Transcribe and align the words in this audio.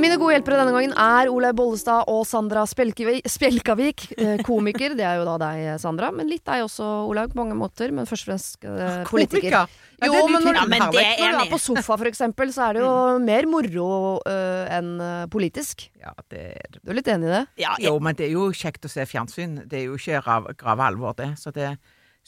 Mine 0.00 0.16
gode 0.16 0.32
hjelpere 0.32 0.56
denne 0.62 0.72
gangen 0.72 0.94
er 0.96 1.28
Olaug 1.28 1.56
Bollestad 1.58 2.08
og 2.08 2.22
Sandra 2.28 2.62
Spjelkavik. 2.68 4.06
Eh, 4.16 4.40
komiker. 4.46 4.94
Det 4.96 5.04
er 5.04 5.18
jo 5.20 5.26
da 5.28 5.34
deg, 5.42 5.66
Sandra. 5.82 6.08
Men 6.14 6.30
litt 6.30 6.44
deg 6.46 6.64
også, 6.64 6.86
Olaug, 7.10 7.34
på 7.34 7.40
mange 7.42 7.58
måter. 7.58 7.92
Men 7.92 8.08
først 8.08 8.24
og 8.24 8.30
fremst 8.30 8.64
eh, 8.64 9.02
politiker. 9.10 9.58
Ja, 9.60 9.64
Jo, 10.00 10.22
men 10.32 10.40
når, 10.46 10.56
ja, 10.56 10.64
men 10.64 10.80
det 10.94 11.02
når 11.20 11.34
du 11.36 11.42
er 11.42 11.50
på 11.50 11.58
sofa, 11.60 11.98
for 12.00 12.08
eksempel, 12.08 12.52
så 12.54 12.70
er 12.70 12.78
det 12.78 12.84
jo 12.86 12.92
mer 13.20 13.48
moro 13.50 13.88
uh, 14.24 14.64
enn 14.72 14.94
eh, 15.04 15.26
politisk. 15.32 15.90
Ja, 16.00 16.14
det 16.32 16.44
er. 16.56 16.78
Du 16.80 16.94
er 16.94 16.96
litt 16.96 17.10
enig 17.12 17.28
i 17.28 17.34
det? 17.34 17.42
Ja, 17.60 17.74
Jo, 17.84 17.98
men 18.00 18.16
det 18.16 18.30
er 18.30 18.32
jo 18.38 18.48
kjekt 18.56 18.88
å 18.88 18.92
se 18.92 19.04
fjernsyn. 19.04 19.58
Det 19.68 19.82
er 19.82 19.90
jo 19.90 20.00
ikke 20.00 20.22
grav, 20.24 20.48
grave 20.56 20.86
alvor, 20.88 21.12
det. 21.20 21.34
Så 21.42 21.52
det, 21.52 21.74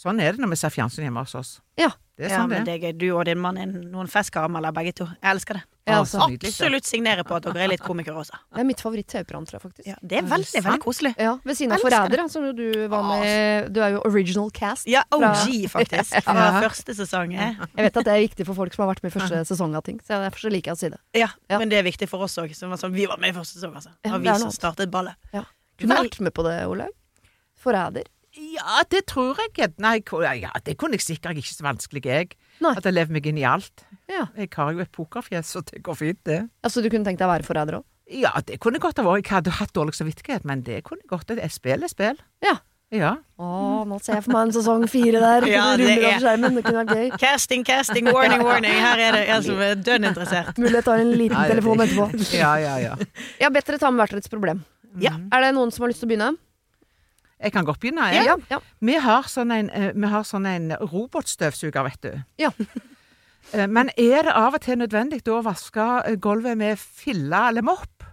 sånn 0.02 0.18
er 0.22 0.32
det 0.34 0.42
når 0.42 0.50
vi 0.54 0.56
ser 0.58 0.72
fjernsyn 0.74 1.04
hjemme 1.06 1.22
hos 1.22 1.34
oss. 1.38 1.60
Ja. 1.78 1.92
Det 2.18 2.26
er 2.28 2.34
Ja, 2.34 2.38
sånn 2.42 2.50
men 2.52 2.64
det 2.66 2.74
er. 2.84 2.92
Du 2.92 3.06
og 3.16 3.24
din 3.24 3.38
mann 3.40 3.56
er 3.58 3.66
noen 3.66 4.06
festkarameller, 4.10 4.70
begge 4.76 4.92
to. 4.94 5.06
Jeg 5.22 5.30
elsker 5.32 5.56
det. 5.56 5.62
Jeg 5.88 5.96
altså. 5.96 6.18
Absolutt 6.30 6.86
signerer 6.86 7.24
på 7.26 7.34
at 7.34 7.46
dere 7.48 7.64
er 7.64 7.70
litt 7.72 7.82
komikere 7.82 8.14
også. 8.20 8.36
Det 8.52 8.60
er 8.62 8.66
mitt 8.68 8.82
favoritt-TV-program, 8.84 9.46
tror 9.48 9.56
jeg 9.56 9.62
faktisk. 9.64 9.86
Ja, 9.88 9.96
det 10.02 10.18
er 10.20 10.26
veldig, 10.30 10.62
veldig 10.66 10.82
koselig. 10.84 11.12
Ja, 11.18 11.32
Ved 11.42 11.58
siden 11.58 11.72
av. 11.74 11.82
Forræder, 11.82 12.22
som 12.30 12.44
du 12.54 12.62
var 12.92 13.02
med 13.08 13.72
Du 13.74 13.80
er 13.82 13.96
jo 13.96 14.02
original 14.06 14.52
cast. 14.54 14.86
Ja, 14.86 15.02
OG, 15.10 15.66
faktisk. 15.72 16.14
Fra 16.28 16.46
første 16.62 16.94
sesong. 17.00 17.34
eh. 17.34 17.58
Jeg 17.80 17.88
vet 17.88 17.96
at 18.02 18.04
det 18.06 18.14
er 18.14 18.22
viktig 18.28 18.46
for 18.46 18.54
folk 18.60 18.76
som 18.76 18.84
har 18.86 18.92
vært 18.94 19.02
med 19.02 19.10
i 19.10 19.18
første 19.18 19.42
sesong 19.50 19.74
av 19.80 19.82
ting. 19.88 19.98
Så 20.06 20.20
derfor 20.22 20.46
så 20.46 20.52
liker 20.52 20.70
jeg 20.70 20.78
å 20.78 20.82
si 20.84 20.92
det. 20.94 21.00
Ja, 21.24 21.30
Ja. 21.50 21.58
men 21.58 21.72
det 21.72 21.80
er 21.80 21.88
viktig 21.88 22.08
for 22.12 22.22
oss 22.28 22.36
òg. 22.38 22.52
Vi 22.92 23.06
var 23.06 23.18
med 23.18 23.32
i 23.34 23.38
første 23.40 23.58
sesong, 23.58 23.74
altså. 23.80 23.90
Og 24.12 24.20
vi 24.22 24.38
som 24.38 24.52
startet 24.54 24.90
ballet. 24.92 25.16
Kunne 25.32 25.96
har 25.96 26.04
vært 26.04 26.20
med 26.20 26.34
på 26.36 26.44
det, 26.46 26.60
Olaug. 26.70 26.92
Forræder. 27.58 28.06
Ja, 28.32 28.80
det 28.88 29.04
tror 29.12 29.36
jeg. 29.56 29.72
Nei, 29.82 29.98
ja, 30.40 30.50
det 30.64 30.76
kunne 30.80 30.96
jeg 30.96 31.04
sikkert 31.04 31.36
ikke 31.36 31.52
så 31.52 31.66
vanskelig, 31.66 32.04
jeg. 32.08 32.32
Nei. 32.64 32.72
At 32.78 32.84
jeg 32.88 32.94
lever 32.96 33.12
meg 33.12 33.26
inn 33.28 33.38
i 33.42 33.44
alt. 33.48 33.84
Ja. 34.08 34.26
Jeg 34.38 34.48
har 34.56 34.72
jo 34.72 34.80
et 34.84 34.92
pokerfjes, 34.94 35.50
så 35.52 35.60
det 35.68 35.82
går 35.84 35.98
fint, 35.98 36.20
det. 36.24 36.40
Altså, 36.64 36.80
du 36.84 36.88
kunne 36.92 37.04
tenkt 37.04 37.20
deg 37.20 37.28
å 37.28 37.32
være 37.34 37.44
forræder 37.46 37.80
òg? 37.80 37.84
Ja, 38.12 38.32
det 38.44 38.58
kunne 38.60 38.80
godt 38.82 38.98
ha 39.00 39.04
vært. 39.06 39.24
Jeg 39.24 39.34
hadde 39.36 39.54
hatt 39.60 39.72
dårlig 39.76 39.94
samvittighet, 39.96 40.44
men 40.48 40.62
det 40.66 40.82
kunne 40.84 41.04
godt 41.08 41.30
Et 41.32 41.52
spill 41.52 41.82
er 41.84 41.88
spill. 41.92 42.18
Ja. 42.44 42.58
Ja. 42.92 43.14
Å, 43.40 43.84
nå 43.88 43.96
ser 44.04 44.18
jeg 44.18 44.24
for 44.26 44.34
meg 44.34 44.50
en 44.50 44.52
sesong 44.52 44.82
fire 44.92 45.20
der. 45.22 45.46
Ja, 45.48 45.70
det 45.80 45.86
det 45.86 45.94
ruller 45.94 46.02
er- 46.02 46.08
over 46.10 46.24
skjermen. 46.26 46.54
Det 46.58 46.64
kunne 46.66 46.82
vært 46.84 46.98
gøy. 46.98 47.18
Casting, 47.22 47.64
casting, 47.64 48.10
warning, 48.12 48.42
warning. 48.44 48.74
Her 48.76 49.00
er 49.00 49.16
det 49.16 49.22
en 49.32 49.42
som 49.46 49.62
er 49.64 49.80
dønn 49.80 50.04
interessert. 50.10 50.58
Mulig 50.60 50.76
jeg 50.82 50.84
tar 50.84 51.00
en 51.00 51.12
liten 51.16 51.48
telefon 51.54 51.80
etterpå. 51.86 52.36
Ja, 52.36 52.52
ja, 52.60 52.74
ja. 52.84 52.96
Jeg 53.40 53.46
har 53.48 53.54
bedt 53.56 53.70
dere 53.70 53.80
ta 53.80 53.90
med 53.90 54.02
hvert 54.04 54.12
deres 54.18 54.28
problem. 54.28 54.60
Ja. 55.00 55.14
Er 55.32 55.46
det 55.46 55.54
noen 55.56 55.72
som 55.72 55.86
har 55.86 55.92
lyst 55.94 56.04
til 56.04 56.10
å 56.10 56.12
begynne? 56.12 56.34
Jeg 57.42 57.52
kan 57.52 57.64
godt 57.66 57.80
begynne. 57.82 58.06
Jeg. 58.14 58.24
Ja. 58.26 58.36
ja. 58.50 58.58
Vi 58.80 58.94
har 59.02 59.26
sånn 59.30 59.50
en, 59.54 59.70
eh, 59.70 59.90
vi 59.94 60.06
har 60.12 60.22
sånn 60.26 60.46
en 60.46 60.70
robotstøvsuger, 60.78 61.82
vet 61.90 62.02
du. 62.02 62.24
Ja. 62.38 62.52
Eh, 63.52 63.66
Men 63.68 63.90
er 63.98 64.22
det 64.22 64.32
av 64.38 64.54
og 64.54 64.62
til 64.62 64.78
nødvendig 64.78 65.18
å 65.28 65.40
vaske 65.44 65.82
eh, 66.06 66.14
gulvet 66.22 66.56
med 66.56 66.78
fille 66.78 67.40
eller 67.48 67.64
mopp? 67.66 68.04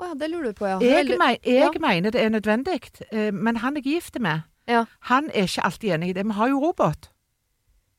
Å 0.00 0.06
ja, 0.08 0.14
det 0.18 0.30
lurer 0.32 0.48
du 0.48 0.56
på, 0.56 0.66
ja. 0.66 0.78
Jeg, 0.80 1.04
jeg 1.44 1.60
ja. 1.60 1.68
mener 1.78 2.10
det 2.10 2.22
er 2.24 2.32
nødvendig, 2.32 2.78
men 3.36 3.60
han 3.60 3.76
jeg 3.76 3.84
er 3.84 3.90
gift 3.98 4.18
med, 4.18 4.40
Ja. 4.66 4.86
han 5.10 5.28
er 5.34 5.46
ikke 5.46 5.66
alltid 5.68 5.92
enig 5.98 6.08
i 6.08 6.16
det. 6.16 6.24
Vi 6.26 6.32
har 6.40 6.48
jo 6.48 6.62
robot. 6.64 7.10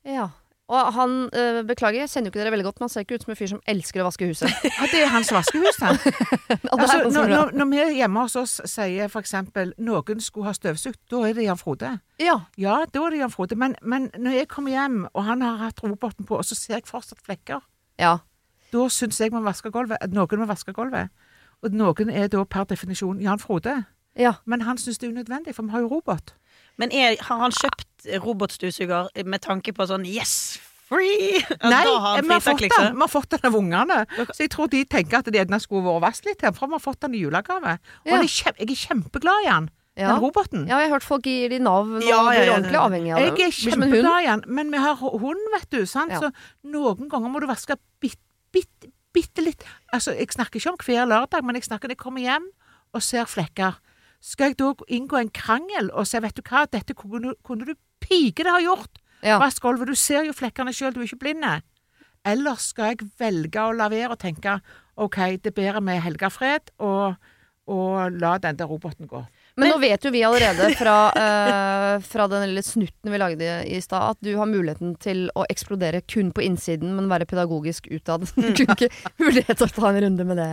ja. 0.04 0.28
Og 0.70 0.92
han 0.94 1.14
øh, 1.34 1.64
Beklager, 1.66 1.98
jeg 2.00 2.10
kjenner 2.10 2.28
jo 2.28 2.30
ikke 2.30 2.40
dere 2.40 2.52
veldig 2.54 2.64
godt, 2.64 2.76
men 2.78 2.86
han 2.86 2.92
ser 2.92 3.04
ikke 3.04 3.16
ut 3.18 3.24
som 3.24 3.32
en 3.32 3.38
fyr 3.38 3.48
som 3.50 3.60
elsker 3.72 4.02
å 4.02 4.06
vaske 4.06 4.28
huset. 4.28 4.52
Ja, 4.78 4.86
det 4.92 5.00
er 5.02 5.10
hans 5.10 5.32
vaskehus, 5.34 5.80
er 5.82 5.98
Altså, 6.70 7.00
når, 7.10 7.32
når, 7.32 7.50
når 7.58 7.68
vi 7.72 7.80
hjemme 7.98 8.22
hos 8.22 8.36
oss 8.38 8.54
sier 8.70 9.10
for 9.10 9.24
eksempel 9.24 9.74
noen 9.82 10.22
skulle 10.22 10.46
ha 10.46 10.54
støvsugd, 10.54 11.00
da 11.10 11.24
er 11.26 11.34
det 11.34 11.48
Jan 11.48 11.58
Frode. 11.58 11.96
Ja. 12.22 12.38
Ja, 12.60 12.78
da 12.86 13.02
er 13.06 13.16
det 13.16 13.22
Jan 13.24 13.34
Frode. 13.34 13.58
Men, 13.58 13.74
men 13.82 14.12
når 14.14 14.38
jeg 14.38 14.50
kommer 14.54 14.76
hjem, 14.76 15.02
og 15.10 15.26
han 15.26 15.42
har 15.42 15.58
hatt 15.64 15.82
roboten 15.82 16.28
på, 16.28 16.38
og 16.38 16.46
så 16.46 16.54
ser 16.58 16.78
jeg 16.78 16.86
fortsatt 16.90 17.22
flekker, 17.26 17.64
ja. 17.98 18.18
da 18.70 18.88
syns 18.94 19.18
jeg 19.20 19.34
man 19.34 19.46
vasker 19.46 19.74
gulvet. 19.74 20.06
Noen 20.14 20.44
må 20.44 20.48
vaske 20.50 20.74
gulvet. 20.76 21.10
Og 21.66 21.74
noen 21.74 22.14
er 22.14 22.30
da 22.30 22.44
per 22.46 22.70
definisjon 22.70 23.18
Jan 23.20 23.42
Frode. 23.42 23.82
Ja. 24.18 24.38
Men 24.46 24.62
han 24.68 24.78
syns 24.78 25.02
det 25.02 25.08
er 25.08 25.16
unødvendig, 25.16 25.56
for 25.56 25.66
vi 25.66 25.74
har 25.74 25.82
jo 25.82 25.90
robot. 25.96 26.36
Men 26.80 26.92
er, 26.96 27.18
har 27.28 27.42
han 27.44 27.52
kjøpt 27.52 28.08
robotstøvsuger 28.24 29.10
med 29.28 29.42
tanke 29.44 29.74
på 29.76 29.86
sånn 29.90 30.06
yes, 30.08 30.58
free? 30.90 31.42
Ja, 31.44 31.68
Nei, 31.70 31.82
har 31.86 32.22
vi 32.24 32.32
har 32.32 32.40
fått 32.42 32.58
den. 32.58 32.68
liksom. 32.68 32.94
Vi 32.96 33.04
har 33.04 33.12
fått 33.12 33.34
den 33.36 33.44
av 33.50 33.58
ungene. 33.58 33.98
Så 34.32 34.38
jeg 34.46 34.50
tror 34.54 34.70
de 34.72 34.80
tenker 34.88 35.20
at 35.20 35.28
det 35.28 35.36
gjerne 35.42 35.60
skulle 35.62 35.84
vært 35.86 36.02
vasket 36.08 36.30
litt 36.32 36.46
her, 36.46 36.54
for 36.56 36.70
vi 36.72 36.78
har 36.78 36.82
fått 36.86 37.02
den 37.04 37.14
i 37.18 37.20
julegave. 37.26 37.76
Og 38.06 38.14
Ja. 38.16 38.22
kjem, 38.24 38.56
jeg 38.58 38.70
er 38.72 38.80
kjempeglad 38.86 39.44
i 39.46 39.50
den. 39.50 39.70
Ja. 39.98 40.14
den 40.14 40.20
roboten. 40.22 40.62
ja, 40.70 40.78
jeg 40.80 40.88
har 40.88 40.94
hørt 40.94 41.04
folk 41.04 41.24
gir 41.26 41.50
de 41.50 41.58
navn 41.58 41.96
og 41.98 42.02
Ja, 42.06 42.22
blir 42.24 42.48
ordentlig 42.54 42.78
avhengig 42.78 43.10
av 43.12 43.18
Jeg 43.20 43.34
dem. 43.34 43.40
er 43.44 43.50
kjempeglad 43.50 44.22
i 44.22 44.26
den, 44.30 44.44
men 44.54 44.70
vi 44.70 44.78
har 44.78 44.94
hund, 44.96 45.42
vet 45.52 45.68
du. 45.74 45.84
Sant? 45.84 46.12
Ja. 46.14 46.20
Så 46.22 46.30
noen 46.64 47.10
ganger 47.10 47.28
må 47.28 47.40
du 47.42 47.46
vaske 47.50 47.76
bitte, 48.00 48.22
bitte, 48.54 48.88
bitte 49.12 49.44
litt. 49.44 49.62
Altså, 49.92 50.14
jeg 50.16 50.28
snakker 50.32 50.56
ikke 50.62 50.70
om 50.72 50.78
hver 50.80 51.04
lørdag, 51.10 51.44
men 51.44 51.54
jeg 51.58 51.64
snakker 51.68 51.90
når 51.90 51.96
jeg 51.98 52.02
kommer 52.06 52.20
hjem 52.24 52.46
og 52.94 53.02
ser 53.02 53.26
flekker. 53.28 53.76
Skal 54.20 54.52
jeg 54.52 54.58
da 54.60 54.72
inngå 54.92 55.16
en 55.16 55.32
krangel 55.32 55.88
og 55.96 56.08
si, 56.08 56.20
vet 56.20 56.36
du 56.36 56.44
hva, 56.44 56.66
dette 56.68 56.96
kunne, 56.96 57.32
kunne 57.46 57.68
du 57.68 57.74
pike 58.04 58.44
det 58.44 58.52
ha 58.52 58.60
gjort? 58.62 59.00
Ja. 59.24 59.40
Vask 59.40 59.64
gulvet, 59.64 59.88
du 59.88 59.98
ser 59.98 60.24
jo 60.28 60.36
flekkene 60.36 60.72
sjøl, 60.76 60.92
du 60.94 61.02
er 61.02 61.08
ikke 61.08 61.24
blinde. 61.24 61.58
Eller 62.28 62.60
skal 62.60 62.92
jeg 62.92 63.10
velge 63.20 63.64
å 63.64 63.74
la 63.76 63.88
være 63.92 64.14
og 64.14 64.20
tenke 64.20 64.58
OK, 65.00 65.18
det 65.40 65.52
er 65.52 65.56
bedre 65.56 65.80
med 65.84 66.02
helgefred 66.04 66.72
og, 66.84 67.16
og 67.70 68.18
la 68.20 68.34
den 68.42 68.58
der 68.60 68.68
roboten 68.68 69.08
gå. 69.08 69.22
Men, 69.60 69.72
nå 69.72 69.80
vet 69.82 70.04
jo 70.04 70.12
vi 70.12 70.22
allerede 70.24 70.68
fra, 70.78 70.96
uh, 71.16 71.94
fra 72.04 72.26
den 72.32 72.46
lille 72.50 72.64
snutten 72.64 73.12
vi 73.12 73.20
lagde 73.20 73.56
i 73.64 73.80
stad, 73.82 74.14
at 74.14 74.20
du 74.24 74.34
har 74.36 74.48
muligheten 74.48 74.94
til 75.00 75.26
å 75.36 75.46
eksplodere 75.52 76.02
kun 76.08 76.30
på 76.36 76.44
innsiden, 76.44 76.92
men 76.96 77.10
være 77.12 77.28
pedagogisk 77.30 77.88
utad. 77.92 78.28
Du 78.36 78.52
kunne 78.52 78.76
ikke 78.76 78.92
mulighet 79.24 79.56
til 79.56 79.68
å 79.68 79.74
ta 79.80 79.90
en 79.90 80.00
runde 80.06 80.28
med 80.28 80.40
det. 80.40 80.50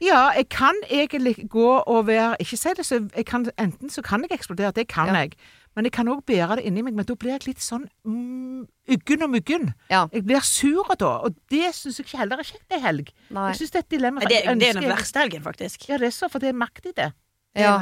Ja, 0.00 0.30
jeg 0.36 0.48
kan 0.48 0.74
egentlig 0.88 1.48
gå 1.50 1.68
og 1.86 2.04
være 2.06 2.36
Ikke 2.40 2.56
si 2.56 2.72
det, 2.78 2.84
så 2.86 3.00
jeg 3.16 3.26
kan, 3.26 3.46
enten 3.58 3.90
så 3.90 4.02
kan 4.06 4.22
jeg 4.22 4.38
eksplodere, 4.38 4.72
det 4.76 4.86
kan 4.88 5.08
Ja. 5.10 5.24
jeg. 5.24 5.32
Men 5.76 5.84
jeg 5.86 5.92
kan 5.92 6.08
òg 6.10 6.24
bære 6.26 6.56
det 6.58 6.64
inni 6.66 6.82
meg. 6.82 6.94
Men 6.94 7.04
da 7.06 7.14
blir 7.14 7.36
jeg 7.36 7.46
litt 7.46 7.60
sånn 7.62 7.84
mm, 8.04 8.64
uggen 8.90 9.22
og 9.22 9.30
muggen. 9.30 9.68
Ja. 9.90 10.08
Jeg 10.12 10.24
blir 10.26 10.40
sur 10.42 10.82
da, 10.98 11.10
og 11.28 11.36
det 11.52 11.70
syns 11.76 11.98
jeg 12.00 12.06
ikke 12.08 12.18
heller 12.18 12.38
er 12.42 12.48
kjekt 12.48 12.72
ei 12.74 12.80
helg. 12.82 13.12
Nei. 13.30 13.44
Jeg 13.52 13.60
synes 13.60 13.70
det 13.70 13.78
er 13.78 13.86
et 13.86 13.90
dilemma. 13.94 14.20
Det, 14.20 14.28
det 14.58 14.68
er 14.72 14.80
den 14.80 14.88
verste 14.90 15.22
helgen, 15.22 15.42
faktisk. 15.44 15.88
Ja, 15.88 15.98
det 16.02 16.08
er 16.10 16.16
så, 16.16 16.28
for 16.32 16.42
det 16.42 16.48
er 16.50 16.58
makt 16.58 16.86
i 16.86 16.92
det. 16.96 17.12
Det 17.54 17.62
Ja. 17.62 17.78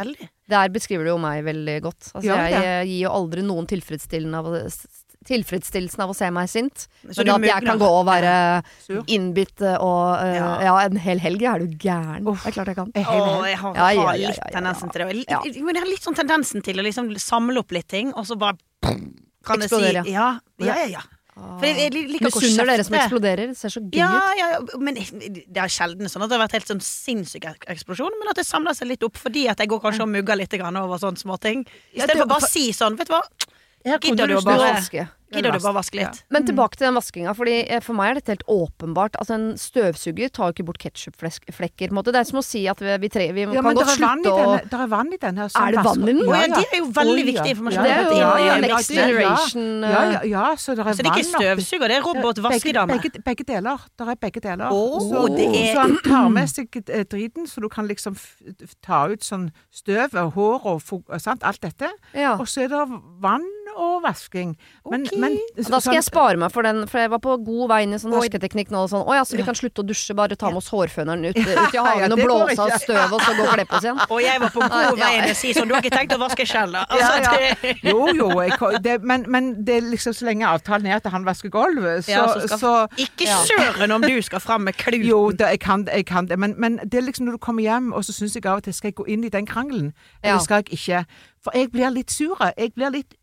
Der 0.48 0.68
beskriver 0.70 1.04
du 1.04 1.10
jo 1.10 1.18
meg 1.18 1.42
veldig 1.44 1.82
godt. 1.82 2.12
Altså, 2.14 2.26
Ja, 2.28 2.36
jeg 2.46 2.52
ja. 2.52 2.60
eh, 2.80 2.84
gir 2.86 3.00
jo 3.08 3.10
aldri 3.16 3.42
noen 3.42 3.66
tilfredsstillende 3.66 4.38
av, 4.38 4.52
tilfredsstillelsen 5.26 6.02
av 6.04 6.12
å 6.12 6.16
se 6.16 6.28
meg 6.34 6.48
sint. 6.52 6.86
Så 7.10 7.24
Men 7.24 7.34
at 7.36 7.48
jeg 7.50 7.66
kan 7.66 7.80
gå 7.82 7.88
og 8.00 8.06
være 8.08 8.34
innbitt 9.12 9.62
og 9.76 10.04
uh, 10.20 10.34
Ja. 10.36 10.48
ja. 10.68 10.76
en 10.86 10.96
hel 11.02 11.18
helg, 11.22 11.42
er 11.42 11.64
du 11.64 11.66
gæren. 11.82 12.26
Uff. 12.26 12.44
Det 12.44 12.52
er 12.52 12.56
klart 12.60 12.72
jeg 12.72 12.78
kan. 12.80 12.92
Jeg 12.94 13.04
er 13.04 13.26
Å, 13.26 13.42
jeg 13.46 13.58
har, 13.62 13.74
Ja, 13.76 13.90
ja, 13.90 14.06
har 14.06 14.14
ja, 14.16 14.30
litt 14.30 14.40
ja, 14.40 14.46
ja, 14.46 14.54
tendensen 14.58 14.88
ja. 14.88 14.92
til 14.92 15.04
det. 15.04 15.18
Litt, 15.20 15.60
Men 15.62 15.74
jeg 15.78 15.84
har 15.84 15.90
litt 15.92 16.06
sånn 16.06 16.18
tendensen 16.18 16.64
til 16.66 16.78
å 16.80 16.86
liksom 16.86 17.12
samle 17.22 17.60
opp 17.62 17.74
litt 17.76 17.88
ting, 17.92 18.14
og 18.14 18.26
så 18.28 18.38
bare 18.38 18.56
kan 19.46 19.62
jeg 19.62 19.70
si 19.70 20.10
Ja, 20.12 20.32
ja, 20.58 20.74
ja. 20.74 20.88
ja. 20.98 21.04
For 21.36 21.66
jeg, 21.68 21.76
jeg 21.76 21.92
liker 22.14 22.30
Misunner 22.30 22.64
dere 22.70 22.84
som 22.86 22.94
eksploderer. 22.96 23.50
Det 23.52 23.58
ser 23.60 23.72
så 23.74 23.82
gøy 23.84 23.98
Ja, 23.98 24.08
ut. 24.08 24.38
ja, 24.40 24.46
ja, 24.54 24.78
men 24.80 24.96
det 24.96 25.60
er 25.60 25.68
sjelden 25.72 26.08
sånn 26.08 26.24
at 26.24 26.30
det 26.32 26.38
har 26.38 26.46
vært 26.46 26.54
helt 26.56 26.70
sånn 26.70 26.80
sinnssyk 26.80 27.44
eksplosjon, 27.74 28.16
men 28.22 28.30
at 28.32 28.40
det 28.40 28.46
samler 28.48 28.72
seg 28.78 28.88
litt 28.88 29.04
opp 29.04 29.20
fordi 29.20 29.44
at 29.52 29.60
jeg 29.60 29.68
går 29.68 29.82
kanskje 29.84 30.06
og 30.06 30.14
mugger 30.14 30.38
litt 30.40 30.56
over 30.56 30.96
sånne 31.02 31.20
småting. 31.20 31.66
I 31.92 32.00
Ja, 32.00 32.06
stedet 32.06 32.14
det- 32.16 32.22
for 32.22 32.32
bare 32.32 32.40
å 32.40 32.48
si 32.48 32.72
sånn, 32.72 32.96
vet 32.96 33.08
du 33.08 33.12
hva, 33.12 33.20
Gidder 34.10 34.26
du 34.26 34.34
å 34.36 34.42
bare-. 34.46 35.08
Gidder 35.32 35.52
du 35.56 35.58
bare 35.62 35.74
vaske 35.78 35.98
litt? 35.98 36.20
Men 36.30 36.46
tilbake 36.46 36.78
til 36.78 36.86
den 36.86 36.96
vaskinga, 36.98 37.34
Fordi 37.36 37.56
eh, 37.66 37.80
for 37.84 37.98
meg 37.98 38.10
er 38.10 38.20
dette 38.20 38.34
helt 38.34 38.46
åpenbart. 38.48 39.16
Altså 39.20 39.34
En 39.36 39.46
støvsuger 39.58 40.30
tar 40.30 40.50
jo 40.50 40.56
ikke 40.56 40.66
bort 40.70 40.78
ketsjupflekker. 40.82 41.90
Det 42.06 42.20
er 42.20 42.28
som 42.28 42.38
å 42.40 42.44
si 42.46 42.62
at 42.70 42.80
vi, 42.80 42.92
vi, 43.02 43.10
tre, 43.12 43.26
vi 43.34 43.46
Ja, 43.46 43.62
kan 43.64 43.74
godt 43.76 43.94
slutte 43.96 44.32
å 44.32 44.56
Det 44.62 44.80
er 44.80 44.90
vann 44.92 45.12
i 45.12 45.18
denne 45.20 45.48
som 45.50 45.62
Er 45.66 45.76
det 45.76 45.84
vann 45.86 46.04
i 46.04 46.12
den? 46.12 46.22
Ja, 46.26 46.42
ja, 46.42 46.60
det 46.60 46.66
er 46.70 46.82
jo 46.82 46.90
veldig 46.96 47.24
oh, 47.24 47.30
viktig 47.32 47.54
informasjon. 47.56 47.82
Det 47.86 47.92
er 47.96 48.04
jo 48.06 48.16
Ja, 48.16 48.30
ja, 48.36 48.46
ja, 48.46 48.56
next 48.62 48.88
det 48.90 48.96
er- 48.96 49.02
ja. 49.02 49.06
generation 49.06 49.66
Ja, 49.82 50.02
eh, 50.02 50.12
ja, 50.12 50.20
ja, 50.30 50.44
så 50.56 50.76
det 50.76 50.86
er 50.86 50.92
Så 50.92 51.02
det 51.02 51.10
er 51.10 51.16
ikke 51.16 51.30
støvsuger, 51.32 51.88
det 51.88 51.96
er 51.96 52.06
robotvaskedame 52.06 52.96
begge, 52.96 53.22
begge 53.26 53.44
deler. 53.44 53.86
Det 53.98 54.08
er 54.08 54.20
begge 54.26 54.40
deler. 54.40 54.68
Oh, 54.70 55.00
så, 55.02 55.26
det 55.36 55.46
er- 55.50 55.74
så 55.74 55.80
han 55.86 55.98
tar 56.04 56.28
med 56.28 56.48
seg 56.48 56.68
eh, 56.88 57.04
driten, 57.04 57.46
så 57.46 57.60
du 57.60 57.68
kan 57.68 57.86
liksom 57.88 58.16
ta 58.82 59.06
ut 59.10 59.22
sånn 59.26 59.50
støv 59.72 60.14
og 60.14 60.32
hår 60.34 60.66
og 60.66 61.20
sant, 61.20 61.42
alt 61.42 61.60
dette. 61.60 61.90
ja. 62.14 62.36
Og 62.36 62.46
så 62.46 62.64
er 62.64 62.68
det 62.68 62.82
vann 63.20 63.46
og 63.76 64.02
vasking. 64.04 64.56
Men, 64.90 65.02
Ok. 65.06 65.15
Men 65.18 65.38
Da 65.56 65.80
skal 65.80 65.94
jeg 65.98 66.04
spare 66.04 66.36
meg 66.40 66.52
for 66.52 66.62
den, 66.66 66.86
for 66.90 66.98
jeg 67.00 67.10
var 67.10 67.18
på 67.24 67.36
god 67.44 67.68
vei 67.70 67.82
inn 67.86 67.94
i 67.96 67.98
sånn 68.02 68.12
hersketeknikk 68.16 68.70
nå 68.74 68.82
og 68.84 68.90
sånn. 68.92 69.04
Å 69.06 69.14
ja, 69.18 69.22
så 69.24 69.36
vi 69.38 69.42
kan 69.46 69.54
slutte 69.58 69.82
å 69.82 69.86
dusje, 69.86 70.14
bare 70.18 70.36
ta 70.36 70.50
med 70.52 70.58
oss 70.62 70.68
hårføneren 70.72 71.24
ut, 71.30 71.36
ut 71.40 71.46
i 71.46 71.56
Ja, 71.76 71.84
hagen 71.86 72.12
og 72.16 72.22
blåse 72.22 72.58
av 72.62 72.74
støv 72.82 73.12
og 73.16 73.20
så 73.22 73.34
gå 73.38 73.42
og 73.46 73.52
kle 73.54 73.64
på 73.70 73.76
oss 73.78 73.84
igjen. 73.88 74.00
Og 74.10 74.20
jeg 74.22 74.40
var 74.44 74.54
på 74.54 74.60
god 74.66 74.98
vei 75.00 75.10
inn 75.18 75.28
og 75.30 75.36
si 75.36 75.52
sånn 75.56 75.68
Du 75.68 75.74
har 75.76 75.82
ikke 75.84 75.96
tenkt 75.96 76.14
å 76.16 76.20
vaske 76.22 76.46
skjell? 76.48 76.74
Altså, 76.76 77.10
Ja, 77.22 77.34
ja. 77.40 77.74
Jo, 77.82 78.06
jo, 78.14 78.28
jeg, 78.42 78.82
det, 78.84 78.96
men, 79.02 79.24
men 79.28 79.50
det 79.66 79.76
er 79.80 79.88
liksom 79.90 80.14
så 80.16 80.26
lenge 80.28 80.46
avtalen 80.48 80.86
er 80.90 80.96
at 81.00 81.06
han 81.12 81.24
vasker 81.26 81.50
gulvet, 81.54 82.04
så, 82.06 82.10
Ja, 82.14 82.26
så 82.34 82.46
skal- 82.46 82.58
så 82.60 82.74
Ikke 83.06 83.26
søren 83.48 83.92
om 83.96 84.02
du 84.02 84.14
skal 84.22 84.40
fram 84.40 84.64
med 84.68 84.76
kluten. 84.76 85.04
Jo, 85.06 85.30
da, 85.32 85.50
jeg, 85.54 85.60
kan, 85.60 85.86
jeg 85.92 86.06
kan 86.06 86.26
det, 86.30 86.38
men, 86.38 86.54
men 86.58 86.78
det 86.84 87.00
er 87.00 87.06
liksom 87.08 87.26
når 87.26 87.38
du 87.38 87.42
kommer 87.46 87.62
hjem, 87.66 87.92
og 87.92 88.04
så 88.04 88.12
syns 88.16 88.34
jeg 88.36 88.46
av 88.46 88.60
og 88.60 88.66
til 88.66 88.74
skal 88.74 88.88
jeg 88.92 88.98
gå 89.00 89.06
inn 89.12 89.24
i 89.24 89.30
den 89.32 89.46
krangelen, 89.46 89.92
eller 90.22 90.36
Ja. 90.36 90.42
skal 90.42 90.62
jeg 90.64 90.72
ikke? 90.78 91.04
For 91.44 91.54
jeg 91.54 91.70
blir 91.72 91.90
litt 91.94 92.10
sur. 92.10 92.34
Jeg 92.58 92.72
blir 92.74 92.90
litt 92.90 93.14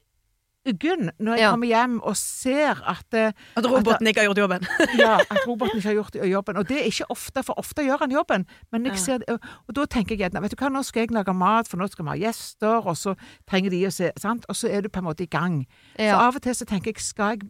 uggen 0.67 1.11
når 1.19 1.35
jeg 1.35 1.43
Ja. 1.43 1.49
kommer 1.51 1.67
hjem 1.67 1.99
og 2.01 2.15
ser 2.17 2.81
at, 2.87 3.13
eh, 3.13 3.31
At 3.55 3.65
roboten 3.65 4.07
ikke 4.07 4.19
har 4.21 4.27
gjort 4.27 4.37
jobben. 4.37 4.67
ja, 5.03 5.17
at 5.19 5.39
roboten 5.47 5.77
ikke 5.77 5.87
har 5.87 5.97
gjort 5.99 6.15
jobben. 6.15 6.57
Og 6.57 6.69
det 6.69 6.77
er 6.81 6.85
ikke 6.91 7.09
ofte, 7.09 7.43
for 7.43 7.59
ofte 7.59 7.83
gjør 7.83 7.99
han 7.99 8.11
jobben. 8.11 8.45
Men 8.71 8.85
jeg 8.85 8.97
ser 8.99 9.19
og, 9.27 9.39
og 9.67 9.75
da 9.75 9.85
tenker 9.85 10.15
jeg 10.15 10.19
gjerne 10.23 10.41
vet 10.41 10.51
du 10.51 10.55
hva, 10.55 10.69
nå 10.69 10.83
skal 10.83 11.01
jeg 11.01 11.11
lage 11.11 11.33
mat, 11.33 11.67
for 11.67 11.77
nå 11.77 11.87
skal 11.91 12.05
vi 12.05 12.09
ha 12.09 12.17
gjester, 12.29 12.87
og 12.87 12.97
så 12.97 13.15
trenger 13.49 13.69
de 13.69 13.83
å 13.87 13.91
se 13.91 14.11
sant? 14.17 14.45
Og 14.49 14.55
så 14.55 14.69
er 14.71 14.81
du 14.81 14.89
på 14.89 14.99
en 14.99 15.09
måte 15.09 15.23
i 15.23 15.29
gang. 15.29 15.65
Så 15.97 16.15
av 16.15 16.35
og 16.35 16.41
til 16.41 16.55
så 16.55 16.65
tenker 16.65 16.93
jeg 16.93 17.03
skal 17.03 17.37
jeg 17.37 17.49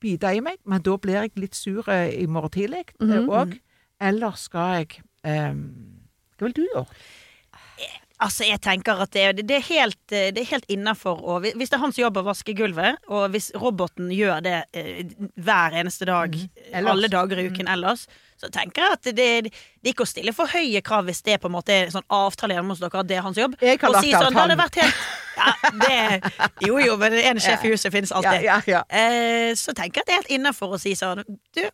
bite 0.00 0.34
i 0.34 0.40
meg, 0.40 0.56
men 0.64 0.82
da 0.82 0.96
blir 0.96 1.20
jeg 1.20 1.36
litt 1.36 1.54
sur 1.54 1.88
eh, 1.92 2.22
i 2.22 2.26
morgen 2.26 2.50
tidlig 2.50 2.84
òg. 3.00 3.06
Mm 3.06 3.28
-hmm. 3.28 3.58
Eller 4.00 4.32
skal 4.36 4.78
jeg 4.80 5.02
um, 5.52 6.00
Hva 6.38 6.46
vil 6.46 6.52
du 6.56 6.66
gjøre? 6.74 6.86
Altså, 8.20 8.44
jeg 8.44 8.60
tenker 8.60 8.98
at 9.00 9.14
det, 9.16 9.46
det 9.48 9.56
er 9.56 9.62
helt, 9.70 10.00
eh, 10.12 10.28
det 10.34 10.42
er 10.42 10.50
helt 10.50 10.66
innafor 10.72 11.22
å 11.24 11.38
Hvis 11.40 11.70
det 11.70 11.78
er 11.78 11.80
hans 11.80 11.98
jobb 11.98 12.18
å 12.20 12.24
vaske 12.26 12.52
gulvet, 12.56 12.98
og 13.08 13.30
hvis 13.32 13.48
roboten 13.56 14.10
gjør 14.12 14.42
det 14.44 14.58
eh, 14.76 15.14
hver 15.40 15.76
eneste 15.80 16.08
dag, 16.08 16.36
mm. 16.36 16.90
alle 16.90 17.08
dager 17.12 17.40
i 17.40 17.46
uken 17.48 17.70
ellers, 17.72 18.04
så 18.40 18.48
tenker 18.52 18.84
jeg 18.84 18.96
at 18.96 19.08
det, 19.16 19.28
det 19.48 19.88
er 19.88 19.92
ikke 19.92 20.04
å 20.04 20.10
stille 20.10 20.32
for 20.36 20.52
høye 20.52 20.80
krav 20.84 21.08
hvis 21.08 21.22
det 21.24 21.38
på 21.40 21.48
en 21.48 21.56
måte 21.56 21.74
er 21.74 21.92
sånn 21.92 22.06
avtale 22.12 22.56
hjemme 22.56 22.72
hos 22.72 22.80
dere 22.80 23.02
at 23.02 23.08
det 23.08 23.18
er 23.18 23.24
hans 23.24 23.40
jobb. 23.40 23.56
Jeg 23.60 23.80
kan 23.80 23.92
Og 23.92 24.04
si 24.04 24.12
sånn, 24.12 24.32
det 24.32 24.42
hadde 24.44 24.58
vært 24.60 24.78
helt 24.80 25.02
ja, 25.40 25.50
det, 25.80 26.30
Jo 26.68 26.80
jo, 26.84 26.96
men 27.00 27.16
en 27.20 27.40
sjef 27.40 27.64
i 27.64 27.72
huset 27.72 27.92
finnes 27.92 28.12
alltid. 28.12 28.44
ja, 28.48 28.60
ja. 28.68 28.84
Eh, 28.88 29.52
så 29.56 29.76
tenker 29.76 30.00
jeg 30.00 30.04
at 30.04 30.12
det 30.12 30.16
er 30.16 30.22
helt 30.22 30.36
innafor 30.40 30.76
å 30.76 30.80
si 30.80 30.92
sånn 30.98 31.24
Du, 31.56 31.64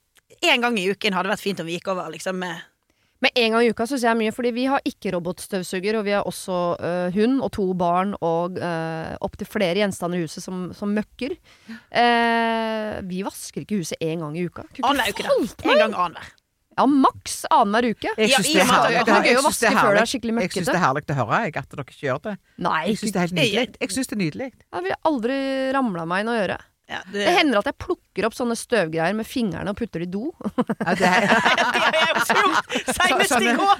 en 0.46 0.62
gang 0.62 0.78
i 0.78 0.88
uken 0.90 1.14
hadde 1.16 1.30
vært 1.34 1.42
fint 1.42 1.62
om 1.62 1.66
vi 1.66 1.78
gikk 1.78 1.90
over 1.94 2.10
liksom 2.14 2.38
med 2.42 2.62
Men 3.24 3.30
en 3.34 3.52
gang 3.54 3.64
i 3.64 3.70
uka 3.72 3.86
syns 3.88 4.02
jeg 4.04 4.10
er 4.12 4.18
mye, 4.18 4.32
fordi 4.36 4.50
vi 4.52 4.66
har 4.68 4.82
ikke 4.84 5.14
robotstøvsuger, 5.14 5.96
og 5.98 6.04
vi 6.04 6.12
har 6.12 6.26
også 6.28 6.56
øh, 6.76 7.14
hund 7.16 7.38
og 7.46 7.52
to 7.56 7.64
barn 7.78 8.12
og 8.20 8.58
uh, 8.60 9.14
opptil 9.24 9.48
flere 9.48 9.78
gjenstander 9.80 10.20
i 10.20 10.26
huset 10.26 10.44
som, 10.44 10.66
som 10.76 10.92
møkker. 10.92 11.32
Eh, 11.90 12.98
vi 13.08 13.22
vasker 13.24 13.64
ikke 13.64 13.80
huset 13.80 14.02
én 14.04 14.20
gang 14.20 14.36
i 14.36 14.44
uka. 14.50 14.66
Annenhver 14.82 15.14
uke, 15.14 15.62
da. 15.62 15.70
En 15.72 15.80
gang 15.86 15.96
annenhver. 15.96 16.34
Ja, 16.76 16.84
maks 16.92 17.38
annenhver 17.48 17.94
uke. 17.96 18.12
Jeg 18.20 18.34
syns 18.34 18.50
det 18.52 18.60
er 18.60 18.68
herlig. 18.68 18.96
er 19.00 19.38
å 19.40 19.52
Jeg 19.64 19.76
høre 19.80 20.00
jeg, 21.46 21.56
at 21.56 21.70
dere 21.72 21.84
ikke 21.86 22.00
gjør 22.04 22.18
det. 22.26 22.34
Nei, 22.66 22.80
Jeg 22.90 22.98
syns 23.00 23.12
det 23.14 23.16
er 23.16 23.24
helt 23.24 23.38
Jeg- 23.40 23.52
nydelig. 23.56 23.80
Jeg 23.80 23.94
syns 23.96 24.10
det 24.12 24.16
er 24.16 24.22
nydelig. 24.24 24.48
det 24.76 24.82
ville 24.84 24.98
aldri 25.08 25.38
ramla 25.72 26.04
meg 26.04 26.20
inn 26.20 26.32
å 26.34 26.36
gjøre. 26.36 26.58
Ja, 26.88 27.00
Det 27.10 27.26
hender 27.34 27.58
at 27.58 27.66
jeg 27.66 27.74
plukker 27.82 28.28
opp 28.28 28.34
sånne 28.38 28.54
støvgreier 28.54 29.14
med 29.18 29.26
fingrene 29.26 29.72
og 29.72 29.78
putter 29.78 30.04
det 30.04 30.06
i 30.06 30.12
do. 30.12 30.28
Ja, 30.38 30.94
det 30.94 31.08
er, 31.08 31.26
har 31.82 31.96
jeg 31.98 32.12
også 32.20 32.36
gjort 32.38 32.68
senest 32.94 33.34
i 33.42 33.54
går. 33.58 33.78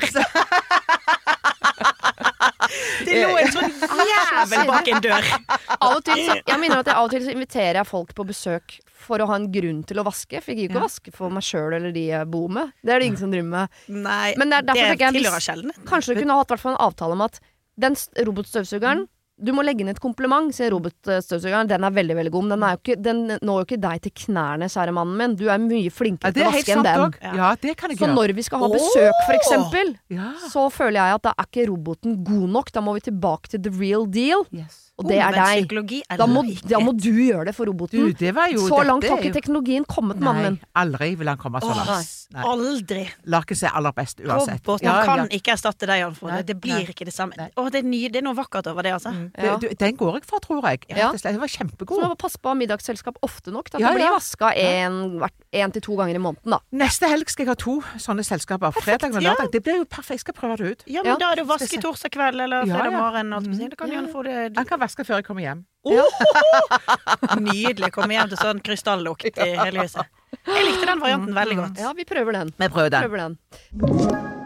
Det 3.07 3.15
lå 3.23 3.31
en 3.39 3.53
sånn 3.55 3.73
jævel 4.11 4.67
bak 4.73 4.91
en 4.91 5.03
dør. 5.05 5.29
Av 5.77 5.93
og 5.93 6.03
til 6.07 6.23
så, 6.27 6.37
jeg 6.41 6.59
minner 6.63 6.83
at 6.83 6.91
jeg 6.91 6.97
av 6.99 7.07
og 7.07 7.13
til 7.15 7.25
så 7.27 7.35
inviterer 7.37 7.79
jeg 7.81 7.89
folk 7.89 8.11
på 8.19 8.27
besøk 8.27 8.79
for 9.07 9.23
å 9.23 9.29
ha 9.31 9.37
en 9.39 9.47
grunn 9.55 9.83
til 9.87 10.01
å 10.03 10.07
vaske. 10.07 10.41
For 10.43 10.51
jeg 10.53 10.65
gidder 10.65 10.75
ikke 10.75 10.83
å 10.83 10.87
vaske 10.89 11.15
for 11.15 11.35
meg 11.35 11.47
sjøl 11.47 11.77
eller 11.79 11.95
de 11.95 12.09
jeg 12.11 12.31
bor 12.33 12.49
med. 12.53 12.73
Det 12.83 12.95
er 12.97 13.03
det 13.03 13.11
ingen 13.13 13.21
som 13.23 13.35
driver 13.35 13.53
med. 13.53 13.83
Nei, 13.87 14.35
Men 14.41 14.51
det 14.51 14.59
er 14.59 14.67
derfor 14.73 14.97
det 14.97 15.05
jeg 15.05 15.13
hvis- 15.21 15.85
Kanskje 15.87 16.15
du 16.17 16.21
kunne 16.25 16.39
hatt 16.41 16.51
en 16.57 16.81
avtale 16.89 17.13
om 17.13 17.23
at 17.29 17.39
den 17.79 17.95
robotstøvsugeren 17.95 18.27
robotstøvsugeren 18.27 19.07
du 19.39 19.53
må 19.53 19.63
legge 19.63 19.81
inn 19.85 19.89
et 19.93 20.01
kompliment, 20.01 20.49
sier 20.57 20.71
robotstøvsugeren. 20.73 21.69
Den 21.69 21.85
er 21.85 21.91
veldig 21.93 22.17
veldig 22.17 22.33
god, 22.33 22.45
men 22.47 22.55
den, 22.57 22.63
er 22.65 22.77
jo 22.77 22.81
ikke, 22.81 22.97
den 23.05 23.21
når 23.45 23.59
jo 23.61 23.67
ikke 23.67 23.81
deg 23.83 24.01
til 24.07 24.15
knærne, 24.25 24.69
kjære 24.73 24.95
mannen 24.97 25.17
min. 25.21 25.35
Du 25.37 25.45
er 25.53 25.59
mye 25.61 25.91
flinkere 25.93 26.33
det 26.33 26.41
til 26.41 26.49
å 26.49 26.55
vaske 26.55 26.73
enn 26.77 26.87
den. 26.87 27.37
Ja, 27.37 27.51
det 27.61 27.77
kan 27.77 27.91
jeg 27.93 27.99
Så 28.01 28.07
gjøre. 28.07 28.17
når 28.17 28.35
vi 28.39 28.43
skal 28.47 28.65
ha 28.65 28.69
besøk, 28.73 29.21
for 29.27 29.35
eksempel, 29.37 29.95
Ja. 30.09 30.33
så 30.49 30.67
føler 30.73 31.01
jeg 31.03 31.15
at 31.21 31.23
da 31.29 31.35
er 31.37 31.45
ikke 31.51 31.69
roboten 31.69 32.25
god 32.25 32.49
nok. 32.57 32.73
Da 32.73 32.81
må 32.81 32.95
vi 32.97 33.01
tilbake 33.11 33.49
til 33.53 33.61
the 33.63 33.71
real 33.71 34.07
deal, 34.07 34.47
Yes. 34.53 34.93
og 34.99 35.09
det 35.09 35.19
er 35.21 35.33
deg. 35.33 35.69
Da 36.17 36.27
må, 36.27 36.43
da 36.67 36.79
må 36.81 36.97
du 36.97 37.11
gjøre 37.13 37.47
det 37.47 37.55
for 37.55 37.67
Du, 37.67 37.73
roboten. 37.73 38.17
det 38.17 38.35
var 38.35 38.49
jo 38.49 38.65
Så 38.69 38.85
langt 38.87 39.05
har 39.05 39.19
ikke 39.21 39.35
teknologien 39.37 39.85
kommet, 39.85 40.19
mannen 40.19 40.43
min. 40.57 40.61
Aldri 40.75 41.15
vil 41.15 41.29
han 41.29 41.37
komme 41.37 41.61
så 41.61 41.69
Åh, 41.71 41.85
langt. 41.85 42.13
Aldri. 42.35 43.09
Larken 43.27 43.57
ser 43.57 43.69
aller 43.77 43.93
best 43.93 44.19
uansett. 44.21 44.65
Roboten 44.65 44.85
Ja, 44.87 45.05
kan 45.05 45.19
ja. 45.19 45.25
ikke 45.37 45.53
erstatte 45.53 45.87
deg, 45.87 46.01
Jan 46.01 46.15
Frode. 46.15 46.43
Det 46.47 46.57
blir 46.61 46.75
nei. 46.81 46.87
ikke 46.87 47.05
det 47.05 47.15
samme. 47.15 47.37
Nei. 47.37 47.51
Å, 47.57 47.71
det, 47.71 47.85
er 47.85 47.89
ny, 47.89 48.09
det 48.09 48.17
er 48.17 48.23
noe 48.27 48.35
vakkert 48.35 48.67
over 48.73 48.83
det, 48.83 48.93
altså. 48.97 49.13
Mm. 49.13 49.26
Ja. 49.35 49.57
Det, 49.57 49.71
du, 49.71 49.75
den 49.85 49.97
går 49.97 50.19
jeg 50.21 50.25
for, 50.29 50.39
tror 50.45 50.63
jeg. 50.69 50.85
Ja. 50.91 50.97
Rett 50.97 51.15
og 51.17 51.21
slett. 51.21 51.33
Den 51.35 51.41
var 51.41 51.49
Så 51.49 51.65
må 51.65 51.71
kjempegod. 51.71 52.19
passe 52.19 52.39
på 52.43 52.55
middagsselskap 52.57 53.19
ofte 53.23 53.51
nok. 53.55 53.71
Da. 53.71 53.79
Ja, 53.83 53.89
Det 53.91 53.99
blir 54.01 54.07
ja. 54.07 54.13
vaska 54.15 54.53
én 54.55 55.73
til 55.73 55.83
to 55.83 55.97
ganger 55.97 56.15
i 56.15 56.23
måneden, 56.23 56.51
da. 56.57 56.61
Neste 56.73 57.09
helg 57.11 57.29
skal 57.33 57.47
jeg 57.47 57.51
ha 57.53 57.59
to 57.61 57.81
sånne 58.03 58.25
selskaper. 58.27 58.73
Fredag 58.77 59.15
og 59.15 59.23
ja. 59.23 59.33
lørdag. 59.33 59.53
Det 59.53 59.63
blir 59.63 59.81
jo 59.83 59.85
perfekt. 59.85 60.17
Jeg 60.17 60.25
skal 60.27 60.35
prøve 60.35 60.57
det 60.57 60.71
ut. 60.73 60.85
Ja, 60.87 61.03
men 61.03 61.13
Ja. 61.13 61.17
da 61.19 61.33
er 61.33 61.37
det 61.43 61.47
vaske 61.49 61.81
torsdag 61.83 62.11
kveld 62.15 62.41
eller 62.41 62.65
fredag 62.65 62.93
ja. 62.93 63.01
morgen. 63.01 63.55
sin. 63.57 63.71
Da 63.71 63.77
kan 63.77 63.93
Jan 63.93 64.09
Frode 64.13 64.53
Han 64.57 64.65
kan 64.65 64.81
vaske 64.81 65.05
før 65.05 65.21
jeg 65.21 65.25
kommer 65.25 65.43
hjem. 65.43 65.65
Nydelig. 67.41 67.93
Komme 67.93 68.17
hjem 68.17 68.33
til 68.33 68.41
sånn 68.41 68.63
krystallukt 68.65 69.27
i 69.29 69.51
hele 69.57 69.87
huset. 69.87 70.07
Jeg 70.47 70.67
likte 70.67 70.87
den 70.87 71.01
varianten 71.01 71.35
veldig 71.37 71.57
godt. 71.57 71.79
Ja, 71.79 71.93
vi 71.97 72.05
prøver 72.05 72.33
den. 72.33 72.55
Vi 72.59 72.69
prøver 72.69 72.91
den. 72.91 73.07
prøver 73.07 73.23
den. 73.29 74.46